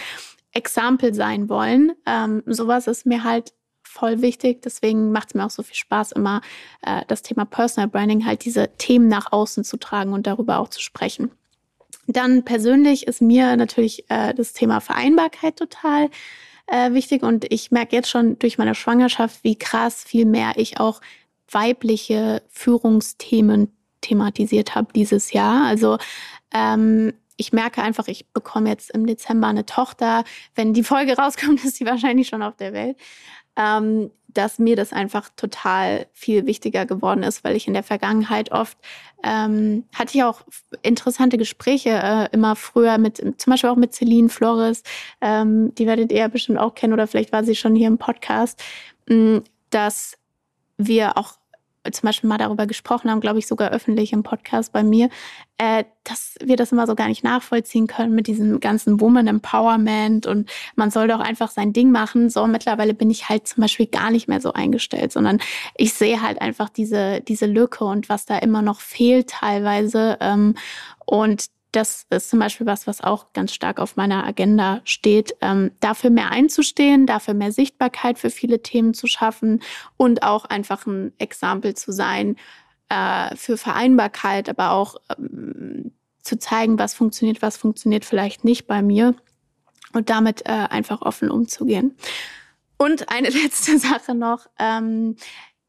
[0.52, 1.94] Example sein wollen.
[2.06, 3.54] Ähm, sowas ist mir halt
[3.94, 4.62] voll wichtig.
[4.64, 6.42] Deswegen macht es mir auch so viel Spaß, immer
[6.82, 10.70] äh, das Thema Personal Branding, halt diese Themen nach außen zu tragen und darüber auch
[10.70, 11.32] zu sprechen.
[12.08, 16.10] Dann persönlich ist mir natürlich äh, das Thema Vereinbarkeit total
[16.68, 20.80] äh, wichtig und ich merke jetzt schon durch meine Schwangerschaft, wie krass viel mehr ich
[20.80, 21.00] auch
[21.50, 23.72] weibliche Führungsthemen
[24.02, 25.66] thematisiert habe dieses Jahr.
[25.66, 25.98] Also
[26.54, 30.24] ähm, ich merke einfach, ich bekomme jetzt im Dezember eine Tochter.
[30.56, 32.98] Wenn die Folge rauskommt, ist sie wahrscheinlich schon auf der Welt
[33.56, 38.52] ähm, dass mir das einfach total viel wichtiger geworden ist, weil ich in der Vergangenheit
[38.52, 38.78] oft
[39.24, 40.42] ähm, hatte ich auch
[40.82, 44.84] interessante Gespräche äh, immer früher mit, zum Beispiel auch mit Celine Flores,
[45.22, 47.98] ähm, die werdet ihr ja bestimmt auch kennen oder vielleicht war sie schon hier im
[47.98, 48.62] Podcast,
[49.08, 50.18] mh, mm, dass
[50.78, 51.34] wir auch
[51.92, 55.10] zum Beispiel mal darüber gesprochen haben, glaube ich sogar öffentlich im Podcast bei mir,
[55.58, 60.26] äh, dass wir das immer so gar nicht nachvollziehen können mit diesem ganzen Woman Empowerment
[60.26, 62.30] und man soll doch einfach sein Ding machen.
[62.30, 65.40] So mittlerweile bin ich halt zum Beispiel gar nicht mehr so eingestellt, sondern
[65.76, 70.56] ich sehe halt einfach diese diese Lücke und was da immer noch fehlt teilweise ähm,
[71.06, 75.72] und das ist zum Beispiel was, was auch ganz stark auf meiner Agenda steht, ähm,
[75.80, 79.62] dafür mehr einzustehen, dafür mehr Sichtbarkeit für viele Themen zu schaffen
[79.98, 82.38] und auch einfach ein Exempel zu sein
[82.90, 88.82] äh, für Vereinbarkeit, aber auch ähm, zu zeigen, was funktioniert, was funktioniert vielleicht nicht bei
[88.82, 89.16] mir
[89.94, 91.98] und damit äh, einfach offen umzugehen.
[92.78, 94.48] Und eine letzte Sache noch.
[94.60, 95.16] Ähm,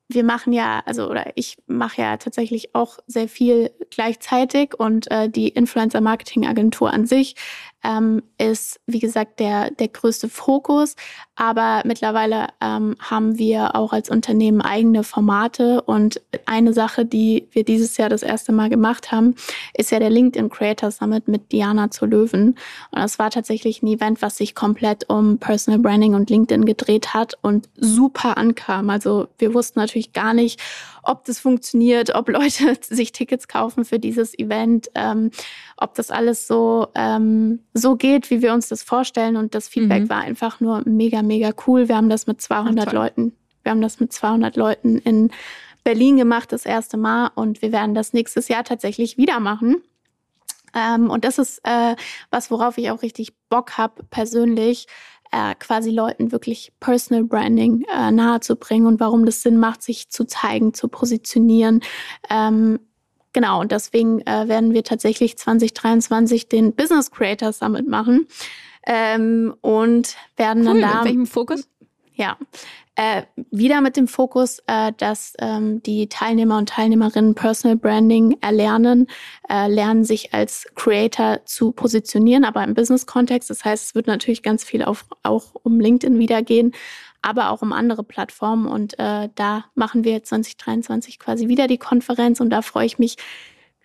[0.08, 5.28] wir machen ja, also oder ich mache ja tatsächlich auch sehr viel gleichzeitig und äh,
[5.28, 7.36] die Influencer Marketing Agentur an sich
[7.84, 10.96] ähm, ist, wie gesagt, der, der größte Fokus.
[11.36, 15.82] Aber mittlerweile ähm, haben wir auch als Unternehmen eigene Formate.
[15.82, 19.34] Und eine Sache, die wir dieses Jahr das erste Mal gemacht haben,
[19.74, 22.56] ist ja der LinkedIn Creator Summit mit Diana zu Löwen.
[22.90, 27.14] Und das war tatsächlich ein Event, was sich komplett um Personal Branding und LinkedIn gedreht
[27.14, 28.90] hat und super ankam.
[28.90, 30.60] Also wir wussten natürlich gar nicht,
[31.06, 35.30] ob das funktioniert, ob Leute sich Tickets kaufen für dieses Event, ähm,
[35.76, 39.36] ob das alles so, ähm, so geht, wie wir uns das vorstellen.
[39.36, 40.10] Und das Feedback mhm.
[40.10, 41.88] war einfach nur mega, mega cool.
[41.88, 43.32] Wir haben das mit 200 Leuten,
[43.62, 45.30] wir haben das mit 200 Leuten in
[45.84, 47.30] Berlin gemacht, das erste Mal.
[47.34, 49.82] Und wir werden das nächstes Jahr tatsächlich wieder machen.
[50.74, 51.94] Ähm, und das ist äh,
[52.30, 54.86] was, worauf ich auch richtig Bock habe persönlich,
[55.34, 60.24] äh, quasi Leuten wirklich Personal Branding äh, nahezubringen und warum das Sinn macht, sich zu
[60.24, 61.80] zeigen, zu positionieren.
[62.30, 62.78] Ähm,
[63.32, 68.28] genau, und deswegen äh, werden wir tatsächlich 2023 den Business Creator Summit machen
[68.86, 70.96] ähm, und werden cool, dann da.
[70.98, 71.68] Mit welchem Fokus?
[72.14, 72.38] Ja,
[72.96, 79.08] äh, wieder mit dem Fokus, äh, dass ähm, die Teilnehmer und Teilnehmerinnen Personal Branding erlernen,
[79.48, 83.50] äh, lernen sich als Creator zu positionieren, aber im Business-Kontext.
[83.50, 86.72] Das heißt, es wird natürlich ganz viel auf, auch um LinkedIn wieder gehen,
[87.20, 88.66] aber auch um andere Plattformen.
[88.66, 93.16] Und äh, da machen wir 2023 quasi wieder die Konferenz und da freue ich mich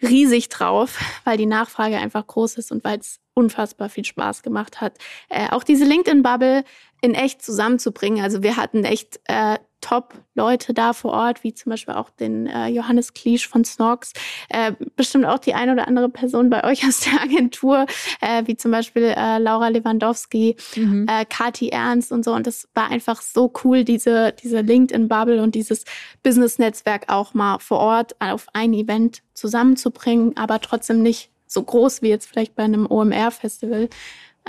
[0.01, 4.81] riesig drauf, weil die Nachfrage einfach groß ist und weil es unfassbar viel Spaß gemacht
[4.81, 4.97] hat.
[5.29, 6.63] Äh, auch diese LinkedIn-Bubble
[7.01, 8.23] in echt zusammenzubringen.
[8.23, 12.67] Also wir hatten echt äh, Top-Leute da vor Ort, wie zum Beispiel auch den äh,
[12.67, 14.13] Johannes Kliesch von Snorks,
[14.49, 17.85] äh, bestimmt auch die eine oder andere Person bei euch aus der Agentur,
[18.21, 21.05] äh, wie zum Beispiel äh, Laura Lewandowski, mhm.
[21.09, 22.33] äh, Kati Ernst und so.
[22.33, 25.85] Und das war einfach so cool, diese, diese LinkedIn-Bubble und dieses
[26.23, 32.09] Business-Netzwerk auch mal vor Ort auf ein Event zusammenzubringen, aber trotzdem nicht so groß wie
[32.09, 33.89] jetzt vielleicht bei einem OMR-Festival.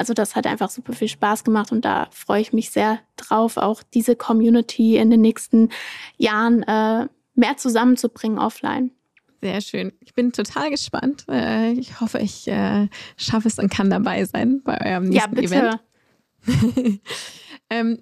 [0.00, 3.58] Also das hat einfach super viel Spaß gemacht und da freue ich mich sehr drauf,
[3.58, 5.68] auch diese Community in den nächsten
[6.16, 8.92] Jahren äh, mehr zusammenzubringen offline.
[9.42, 9.92] Sehr schön.
[10.00, 11.26] Ich bin total gespannt.
[11.28, 12.88] Äh, ich hoffe, ich äh,
[13.18, 15.80] schaffe es und kann dabei sein bei eurem nächsten ja, bitte.
[16.46, 17.00] Event.
[17.68, 17.98] ähm,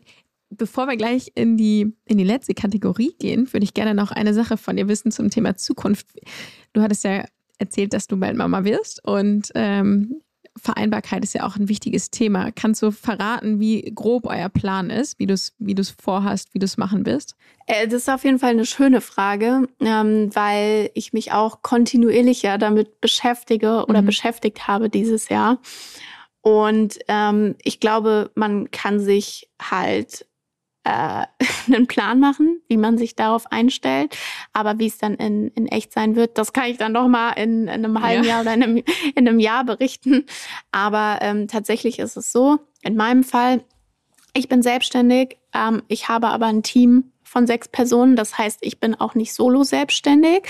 [0.51, 4.35] bevor wir gleich in die, in die letzte Kategorie gehen, würde ich gerne noch eine
[4.35, 6.07] Sache von dir wissen zum Thema Zukunft.
[6.75, 7.25] Du hattest ja
[7.59, 10.23] erzählt, dass du bald Mama wirst und ähm,
[10.63, 12.51] Vereinbarkeit ist ja auch ein wichtiges Thema.
[12.53, 16.65] Kannst du verraten, wie grob euer Plan ist, wie du es wie vorhast, wie du
[16.65, 17.37] es machen wirst?
[17.67, 22.43] Äh, das ist auf jeden Fall eine schöne Frage, ähm, weil ich mich auch kontinuierlich
[22.43, 24.07] ja damit beschäftige oder mhm.
[24.07, 25.59] beschäftigt habe dieses Jahr.
[26.41, 30.28] Und ähm, ich glaube, man kann sich halt
[30.89, 31.26] äh,
[31.72, 34.16] einen Plan machen, wie man sich darauf einstellt.
[34.53, 37.32] Aber wie es dann in, in echt sein wird, das kann ich dann noch mal
[37.32, 38.30] in, in einem halben ja.
[38.30, 38.76] Jahr oder in einem,
[39.14, 40.24] in einem Jahr berichten.
[40.72, 43.62] Aber ähm, tatsächlich ist es so, in meinem Fall,
[44.34, 48.16] ich bin selbstständig, ähm, ich habe aber ein Team von sechs Personen.
[48.16, 50.45] Das heißt, ich bin auch nicht solo selbstständig,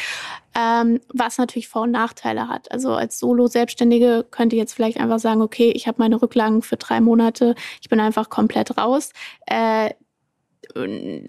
[0.54, 2.70] ähm, was natürlich Vor- und Nachteile hat.
[2.70, 6.76] Also als Solo-Selbstständige könnte ich jetzt vielleicht einfach sagen, okay, ich habe meine Rücklagen für
[6.76, 9.10] drei Monate, ich bin einfach komplett raus.
[9.46, 9.90] Äh,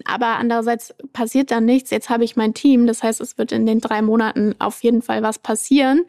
[0.04, 1.90] aber andererseits passiert dann nichts.
[1.90, 5.02] Jetzt habe ich mein Team, das heißt, es wird in den drei Monaten auf jeden
[5.02, 6.04] Fall was passieren.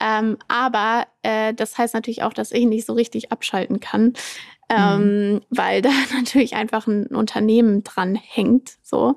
[0.00, 4.12] Ähm, aber äh, das heißt natürlich auch, dass ich nicht so richtig abschalten kann,
[4.68, 5.40] ähm, mhm.
[5.50, 8.74] weil da natürlich einfach ein Unternehmen dran hängt.
[8.82, 9.14] So.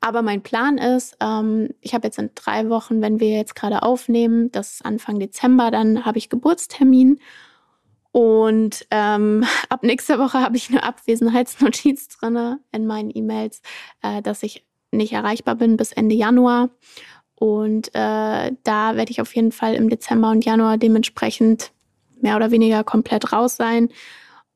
[0.00, 3.82] Aber mein Plan ist, ähm, ich habe jetzt in drei Wochen, wenn wir jetzt gerade
[3.82, 7.18] aufnehmen, das ist Anfang Dezember, dann habe ich Geburtstermin.
[8.12, 13.62] Und ähm, ab nächster Woche habe ich eine Abwesenheitsnotiz drin in meinen E-Mails,
[14.02, 16.70] äh, dass ich nicht erreichbar bin bis Ende Januar.
[17.34, 21.72] Und äh, da werde ich auf jeden Fall im Dezember und Januar dementsprechend
[22.20, 23.88] mehr oder weniger komplett raus sein.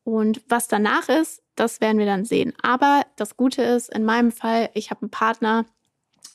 [0.03, 2.53] Und was danach ist, das werden wir dann sehen.
[2.61, 5.65] Aber das Gute ist, in meinem Fall, ich habe einen Partner,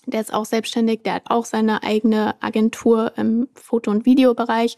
[0.04, 4.76] der ist auch selbstständig, der hat auch seine eigene Agentur im Foto- und Videobereich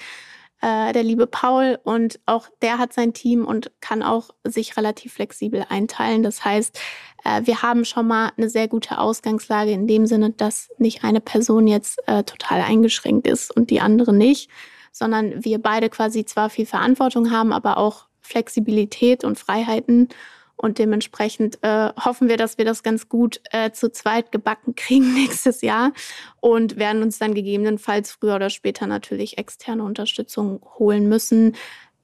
[0.64, 1.78] äh, der liebe Paul.
[1.84, 6.22] Und auch der hat sein Team und kann auch sich relativ flexibel einteilen.
[6.22, 6.80] Das heißt,
[7.24, 11.20] äh, wir haben schon mal eine sehr gute Ausgangslage in dem Sinne, dass nicht eine
[11.20, 14.50] Person jetzt äh, total eingeschränkt ist und die andere nicht,
[14.90, 20.08] sondern wir beide quasi zwar viel Verantwortung haben, aber auch Flexibilität und Freiheiten
[20.56, 25.14] und dementsprechend äh, hoffen wir, dass wir das ganz gut äh, zu zweit gebacken kriegen
[25.14, 25.92] nächstes Jahr
[26.40, 31.56] und werden uns dann gegebenenfalls früher oder später natürlich externe Unterstützung holen müssen.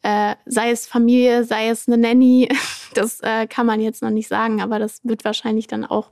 [0.03, 2.48] Äh, sei es Familie, sei es eine Nanny,
[2.94, 6.11] das äh, kann man jetzt noch nicht sagen, aber das wird wahrscheinlich dann auch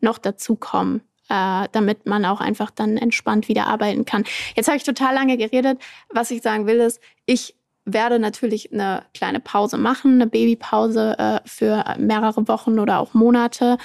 [0.00, 4.24] noch dazu kommen äh, damit man auch einfach dann entspannt wieder arbeiten kann.
[4.56, 5.78] Jetzt habe ich total lange geredet.
[6.08, 7.54] Was ich sagen will ist, ich
[7.92, 13.78] werde natürlich eine kleine Pause machen, eine Babypause äh, für mehrere Wochen oder auch Monate.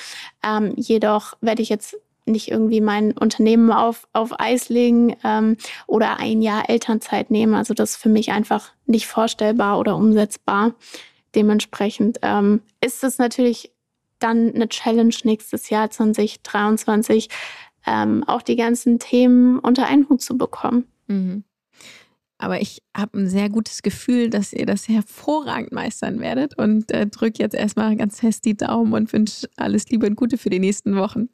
[0.43, 6.19] Ähm, jedoch werde ich jetzt nicht irgendwie mein Unternehmen auf, auf Eis legen ähm, oder
[6.19, 7.53] ein Jahr Elternzeit nehmen.
[7.53, 10.73] Also das ist für mich einfach nicht vorstellbar oder umsetzbar.
[11.35, 13.71] Dementsprechend ähm, ist es natürlich
[14.19, 17.29] dann eine Challenge nächstes Jahr 2023,
[17.85, 20.87] ähm, auch die ganzen Themen unter einen Hut zu bekommen.
[21.07, 21.43] Mhm.
[22.38, 27.07] Aber ich habe ein sehr gutes Gefühl, dass ihr das hervorragend meistern werdet und äh,
[27.07, 30.59] drücke jetzt erstmal ganz fest die Daumen und wünsche alles Liebe und Gute für die
[30.59, 31.29] nächsten Wochen.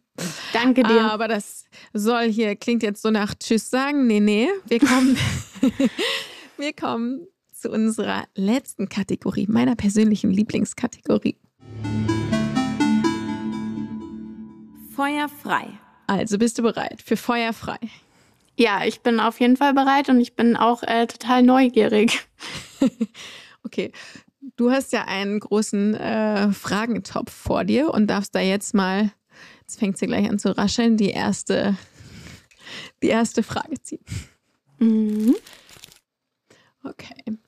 [0.54, 1.12] Danke dir.
[1.12, 4.06] Aber das soll hier, klingt jetzt so nach Tschüss sagen.
[4.06, 5.18] Nee, nee, wir kommen,
[6.58, 11.38] wir kommen zu unserer letzten Kategorie, meiner persönlichen Lieblingskategorie.
[14.96, 15.68] Feuer frei.
[16.06, 17.80] Also bist du bereit für Feuer frei?
[18.62, 22.28] Ja, ich bin auf jeden Fall bereit und ich bin auch äh, total neugierig.
[23.64, 23.92] okay.
[24.56, 29.12] Du hast ja einen großen äh, Fragentopf vor dir und darfst da jetzt mal,
[29.62, 31.76] jetzt fängt sie gleich an zu rascheln, die erste,
[33.02, 34.06] die erste Frage ziehen.
[34.78, 35.36] Mhm.
[36.84, 37.40] Okay.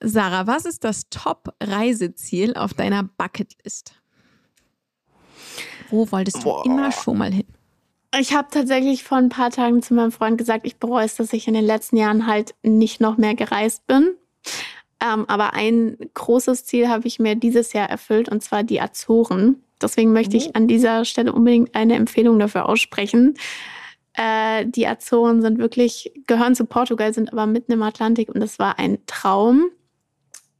[0.00, 4.00] Sarah, was ist das Top-Reiseziel auf deiner Bucketlist?
[5.90, 6.64] Wo wolltest du Boah.
[6.64, 7.48] immer schon mal hin?
[8.20, 11.32] Ich habe tatsächlich vor ein paar Tagen zu meinem Freund gesagt, ich bereue es, dass
[11.32, 14.14] ich in den letzten Jahren halt nicht noch mehr gereist bin.
[15.00, 19.56] Ähm, aber ein großes Ziel habe ich mir dieses Jahr erfüllt, und zwar die Azoren.
[19.82, 20.50] Deswegen möchte ich oh.
[20.54, 23.34] an dieser Stelle unbedingt eine Empfehlung dafür aussprechen.
[24.14, 28.60] Äh, die Azoren sind wirklich, gehören zu Portugal, sind aber mitten im Atlantik und es
[28.60, 29.66] war ein Traum.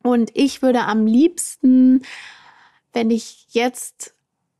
[0.02, 2.02] Und ich würde am liebsten,
[2.92, 4.14] wenn ich jetzt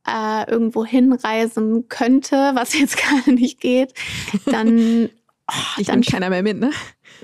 [0.07, 3.93] äh, irgendwo hinreisen könnte, was jetzt gerade nicht geht,
[4.45, 5.09] dann
[5.47, 6.71] Oh, ich dann keiner mehr mit, ne?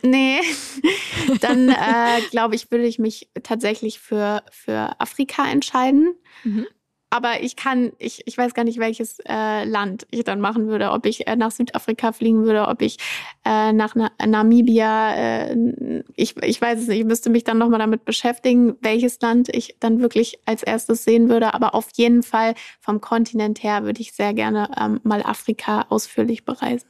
[0.03, 0.39] Nee,
[1.41, 6.13] dann äh, glaube ich, würde ich mich tatsächlich für, für Afrika entscheiden.
[6.43, 6.67] Mhm.
[7.13, 10.91] Aber ich kann, ich, ich weiß gar nicht, welches äh, Land ich dann machen würde.
[10.91, 12.97] Ob ich äh, nach Südafrika fliegen würde, ob ich
[13.43, 17.79] äh, nach Na Namibia, äh, ich, ich weiß es nicht, ich müsste mich dann nochmal
[17.79, 21.53] damit beschäftigen, welches Land ich dann wirklich als erstes sehen würde.
[21.53, 26.45] Aber auf jeden Fall vom Kontinent her würde ich sehr gerne ähm, mal Afrika ausführlich
[26.45, 26.87] bereisen.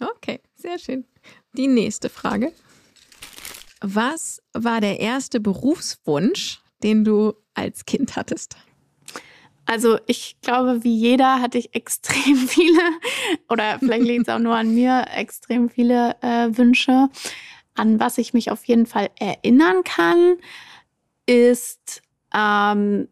[0.00, 1.04] Okay, sehr schön.
[1.52, 2.52] Die nächste Frage.
[3.80, 8.56] Was war der erste Berufswunsch, den du als Kind hattest?
[9.66, 12.80] Also ich glaube, wie jeder hatte ich extrem viele,
[13.48, 17.08] oder vielleicht liegt es auch nur an mir, extrem viele äh, Wünsche.
[17.74, 20.36] An was ich mich auf jeden Fall erinnern kann,
[21.26, 22.02] ist
[22.32, 23.08] ähm,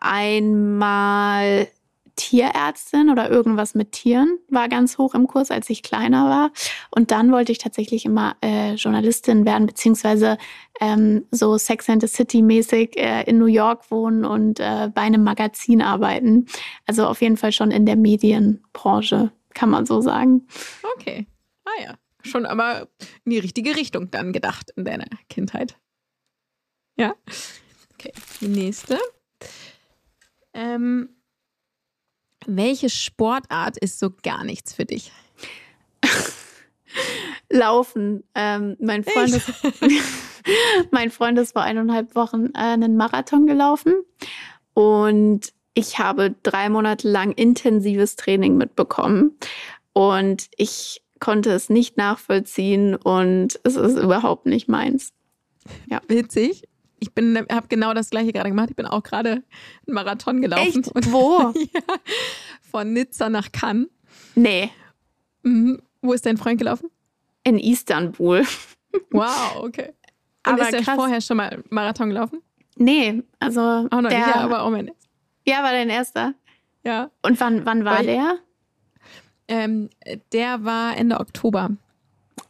[0.00, 1.68] einmal
[2.16, 6.50] Tierärztin oder irgendwas mit Tieren war ganz hoch im Kurs, als ich kleiner war.
[6.90, 10.38] Und dann wollte ich tatsächlich immer äh, Journalistin werden, beziehungsweise
[10.80, 15.02] ähm, so Sex and the City mäßig äh, in New York wohnen und äh, bei
[15.02, 16.46] einem Magazin arbeiten.
[16.86, 20.46] Also auf jeden Fall schon in der Medienbranche, kann man so sagen.
[20.96, 21.26] Okay.
[21.64, 21.94] Ah ja.
[22.22, 22.88] Schon aber
[23.24, 25.76] in die richtige Richtung dann gedacht in deiner Kindheit.
[26.96, 27.14] Ja.
[27.94, 28.12] Okay.
[28.40, 28.98] Die nächste.
[30.52, 31.15] Ähm,
[32.46, 35.12] welche Sportart ist so gar nichts für dich?
[37.50, 38.24] Laufen.
[38.34, 39.50] Ähm, mein, Freund ist,
[40.90, 43.94] mein Freund ist vor eineinhalb Wochen äh, einen Marathon gelaufen
[44.74, 49.36] und ich habe drei Monate lang intensives Training mitbekommen
[49.92, 55.12] und ich konnte es nicht nachvollziehen und es ist überhaupt nicht meins.
[55.90, 56.00] Ja.
[56.08, 56.64] Witzig
[56.98, 58.70] ich bin, habe genau das gleiche gerade gemacht.
[58.70, 60.82] Ich bin auch gerade einen Marathon gelaufen.
[60.82, 60.88] Echt?
[60.88, 61.52] Und, Wo?
[61.74, 61.80] ja,
[62.70, 63.88] von Nizza nach Cannes.
[64.34, 64.70] Nee.
[65.42, 65.80] Mhm.
[66.00, 66.90] Wo ist dein Freund gelaufen?
[67.44, 68.44] In Istanbul.
[69.10, 69.92] Wow, okay.
[70.46, 70.94] Und aber ist krass.
[70.94, 72.40] vorher schon mal Marathon gelaufen?
[72.76, 73.60] Nee, also.
[73.60, 74.90] Auch noch der, nicht, ja, aber auch mein
[75.46, 76.32] Ja, war dein erster.
[76.82, 77.10] Ja.
[77.20, 78.38] Und wann, wann war Weil, der?
[79.48, 79.90] Ähm,
[80.32, 81.72] der war Ende Oktober.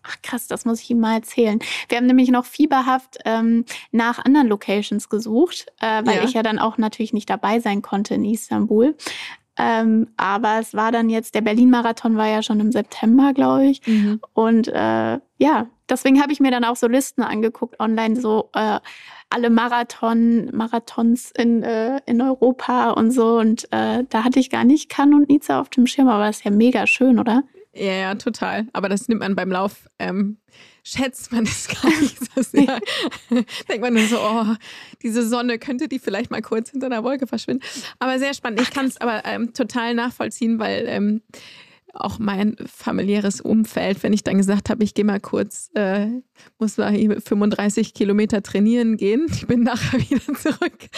[0.06, 1.58] Ach krass, das muss ich ihm mal erzählen.
[1.88, 6.24] Wir haben nämlich noch fieberhaft ähm, nach anderen Locations gesucht, äh, weil ja.
[6.24, 8.94] ich ja dann auch natürlich nicht dabei sein konnte in Istanbul.
[9.58, 13.86] Ähm, aber es war dann jetzt, der Berlin-Marathon war ja schon im September, glaube ich.
[13.86, 14.20] Mhm.
[14.34, 18.80] Und äh, ja, deswegen habe ich mir dann auch so Listen angeguckt online, so äh,
[19.30, 23.38] alle Marathon, Marathons in, äh, in Europa und so.
[23.38, 26.38] Und äh, da hatte ich gar nicht Cannes und Nizza auf dem Schirm, aber das
[26.38, 27.42] ist ja mega schön, oder?
[27.76, 28.66] Ja, ja, total.
[28.72, 30.38] Aber das nimmt man beim Lauf, ähm,
[30.82, 32.80] schätzt man es gar nicht so sehr.
[33.68, 34.54] Denkt man nur so, oh,
[35.02, 37.64] diese Sonne könnte die vielleicht mal kurz hinter einer Wolke verschwinden.
[37.98, 38.60] Aber sehr spannend.
[38.62, 41.22] Ich kann es aber ähm, total nachvollziehen, weil ähm,
[41.92, 46.08] auch mein familiäres Umfeld, wenn ich dann gesagt habe, ich gehe mal kurz, äh,
[46.58, 50.88] muss mal 35 Kilometer trainieren gehen, ich bin nachher wieder zurück.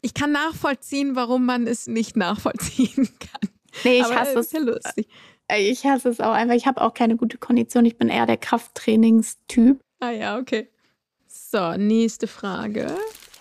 [0.00, 3.50] Ich kann nachvollziehen, warum man es nicht nachvollziehen kann.
[3.84, 4.52] Nee, ich aber hasse es.
[4.52, 5.08] Ja lustig.
[5.56, 6.54] Ich hasse es auch einfach.
[6.54, 7.84] Ich habe auch keine gute Kondition.
[7.84, 9.80] Ich bin eher der Krafttrainingstyp.
[10.00, 10.68] Ah ja, okay.
[11.26, 12.94] So, nächste Frage.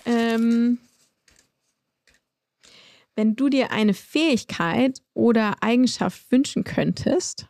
[0.05, 0.79] Ähm,
[3.15, 7.47] wenn du dir eine Fähigkeit oder Eigenschaft wünschen könntest,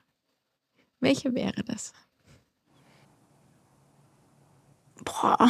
[0.99, 1.93] welche wäre das?
[5.03, 5.49] Boah.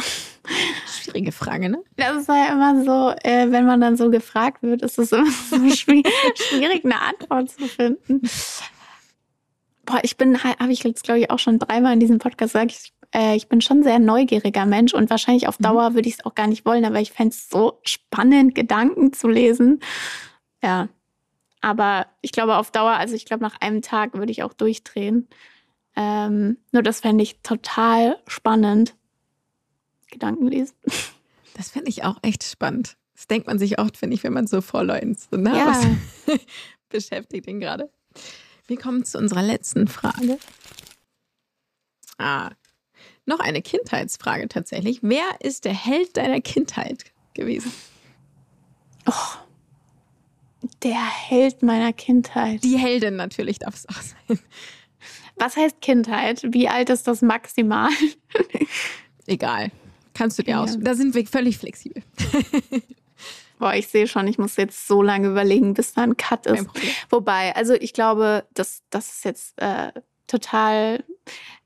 [0.86, 1.82] Schwierige Frage, ne?
[1.96, 5.30] Das ist ja immer so, äh, wenn man dann so gefragt wird, ist es immer
[5.30, 8.22] so schwierig, schwierig, eine Antwort zu finden.
[9.88, 12.72] Boah, ich bin, habe ich jetzt glaube ich auch schon dreimal in diesem Podcast gesagt,
[12.72, 15.64] ich, äh, ich bin schon sehr neugieriger Mensch und wahrscheinlich auf mhm.
[15.64, 19.14] Dauer würde ich es auch gar nicht wollen, aber ich fände es so spannend, Gedanken
[19.14, 19.80] zu lesen.
[20.62, 20.90] Ja,
[21.62, 25.26] aber ich glaube auf Dauer, also ich glaube nach einem Tag würde ich auch durchdrehen.
[25.96, 28.94] Ähm, nur das fände ich total spannend.
[30.10, 30.74] Gedanken lesen.
[31.54, 32.96] Das fände ich auch echt spannend.
[33.16, 35.96] Das denkt man sich oft, finde ich, wenn man so vor Leuten so nah ja.
[36.88, 37.90] beschäftigt ihn gerade.
[38.68, 40.38] Wir kommen zu unserer letzten Frage.
[42.18, 42.50] Ah,
[43.24, 45.00] noch eine Kindheitsfrage tatsächlich.
[45.02, 47.72] Wer ist der Held deiner Kindheit gewesen?
[49.06, 49.38] Oh,
[50.82, 52.62] der Held meiner Kindheit.
[52.62, 54.38] Die Heldin natürlich darf es auch sein.
[55.36, 56.42] Was heißt Kindheit?
[56.52, 57.90] Wie alt ist das maximal?
[59.26, 59.70] Egal.
[60.12, 60.62] Kannst du dir ja.
[60.62, 60.76] aus.
[60.78, 62.02] Da sind wir völlig flexibel.
[63.58, 66.66] Boah, ich sehe schon, ich muss jetzt so lange überlegen, bis da ein Cut ist.
[67.10, 69.92] Wobei, also ich glaube, das, das ist jetzt äh,
[70.26, 71.04] total,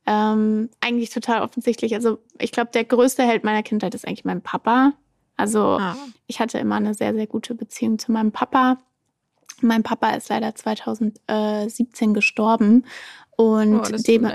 [0.06, 1.94] ähm, eigentlich total offensichtlich.
[1.94, 4.94] Also ich glaube, der größte Held meiner Kindheit ist eigentlich mein Papa.
[5.36, 5.96] Also ah.
[6.26, 8.78] ich hatte immer eine sehr, sehr gute Beziehung zu meinem Papa.
[9.60, 12.84] Mein Papa ist leider 2017 gestorben
[13.36, 14.30] und oh, das dem.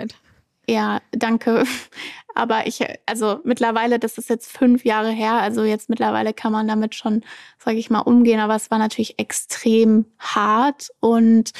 [0.68, 1.64] Ja, danke.
[2.36, 6.68] Aber ich, also mittlerweile, das ist jetzt fünf Jahre her, also jetzt mittlerweile kann man
[6.68, 7.24] damit schon,
[7.58, 8.40] sage ich mal, umgehen.
[8.40, 11.52] Aber es war natürlich extrem hart und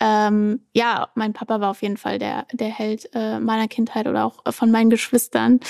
[0.00, 4.24] ähm, ja, mein Papa war auf jeden Fall der, der Held äh, meiner Kindheit oder
[4.24, 5.60] auch von meinen Geschwistern.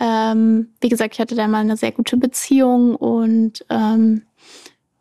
[0.00, 4.22] Ähm, wie gesagt, ich hatte da mal eine sehr gute Beziehung und ähm,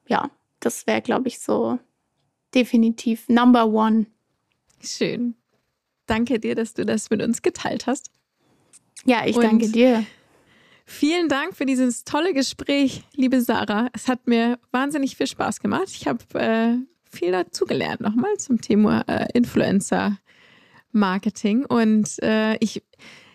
[0.08, 1.80] ja, das wäre, glaube ich, so
[2.54, 4.06] definitiv Number One.
[4.82, 5.36] Schön.
[6.08, 8.12] Danke dir, dass du das mit uns geteilt hast.
[9.06, 10.06] Ja, ich und danke dir.
[10.86, 13.90] Vielen Dank für dieses tolle Gespräch, liebe Sarah.
[13.94, 15.90] Es hat mir wahnsinnig viel Spaß gemacht.
[15.90, 20.18] Ich habe äh, viel dazugelernt nochmal zum Thema äh, Influencer
[20.94, 21.66] Marketing.
[21.66, 22.84] Und äh, ich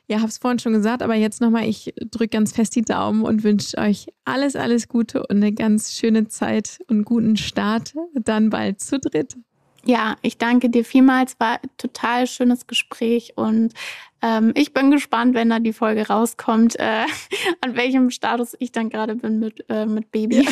[0.09, 3.23] ja, habe es vorhin schon gesagt, aber jetzt nochmal, ich drücke ganz fest die Daumen
[3.23, 8.51] und wünsche euch alles, alles Gute und eine ganz schöne Zeit und guten Start dann
[8.51, 9.37] bald zu dritt.
[9.85, 11.39] Ja, ich danke dir vielmals.
[11.41, 13.75] War ein total schönes Gespräch und
[14.23, 17.05] ähm, ich bin gespannt, wenn da die Folge rauskommt, äh,
[17.61, 20.49] an welchem Status ich dann gerade bin mit, äh, mit Baby.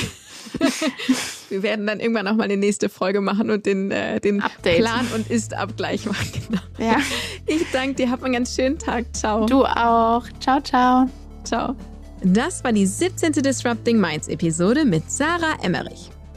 [1.48, 5.06] Wir werden dann irgendwann auch mal eine nächste Folge machen und den, äh, den Plan
[5.14, 6.30] und Ist-Abgleich machen.
[6.50, 6.62] Genau.
[6.78, 6.98] Ja.
[7.46, 8.10] Ich danke dir.
[8.10, 9.04] Hab einen ganz schönen Tag.
[9.14, 9.46] Ciao.
[9.46, 10.24] Du auch.
[10.40, 11.08] Ciao, ciao.
[11.44, 11.76] Ciao.
[12.22, 13.32] Das war die 17.
[13.32, 16.10] Disrupting Minds Episode mit Sarah Emmerich.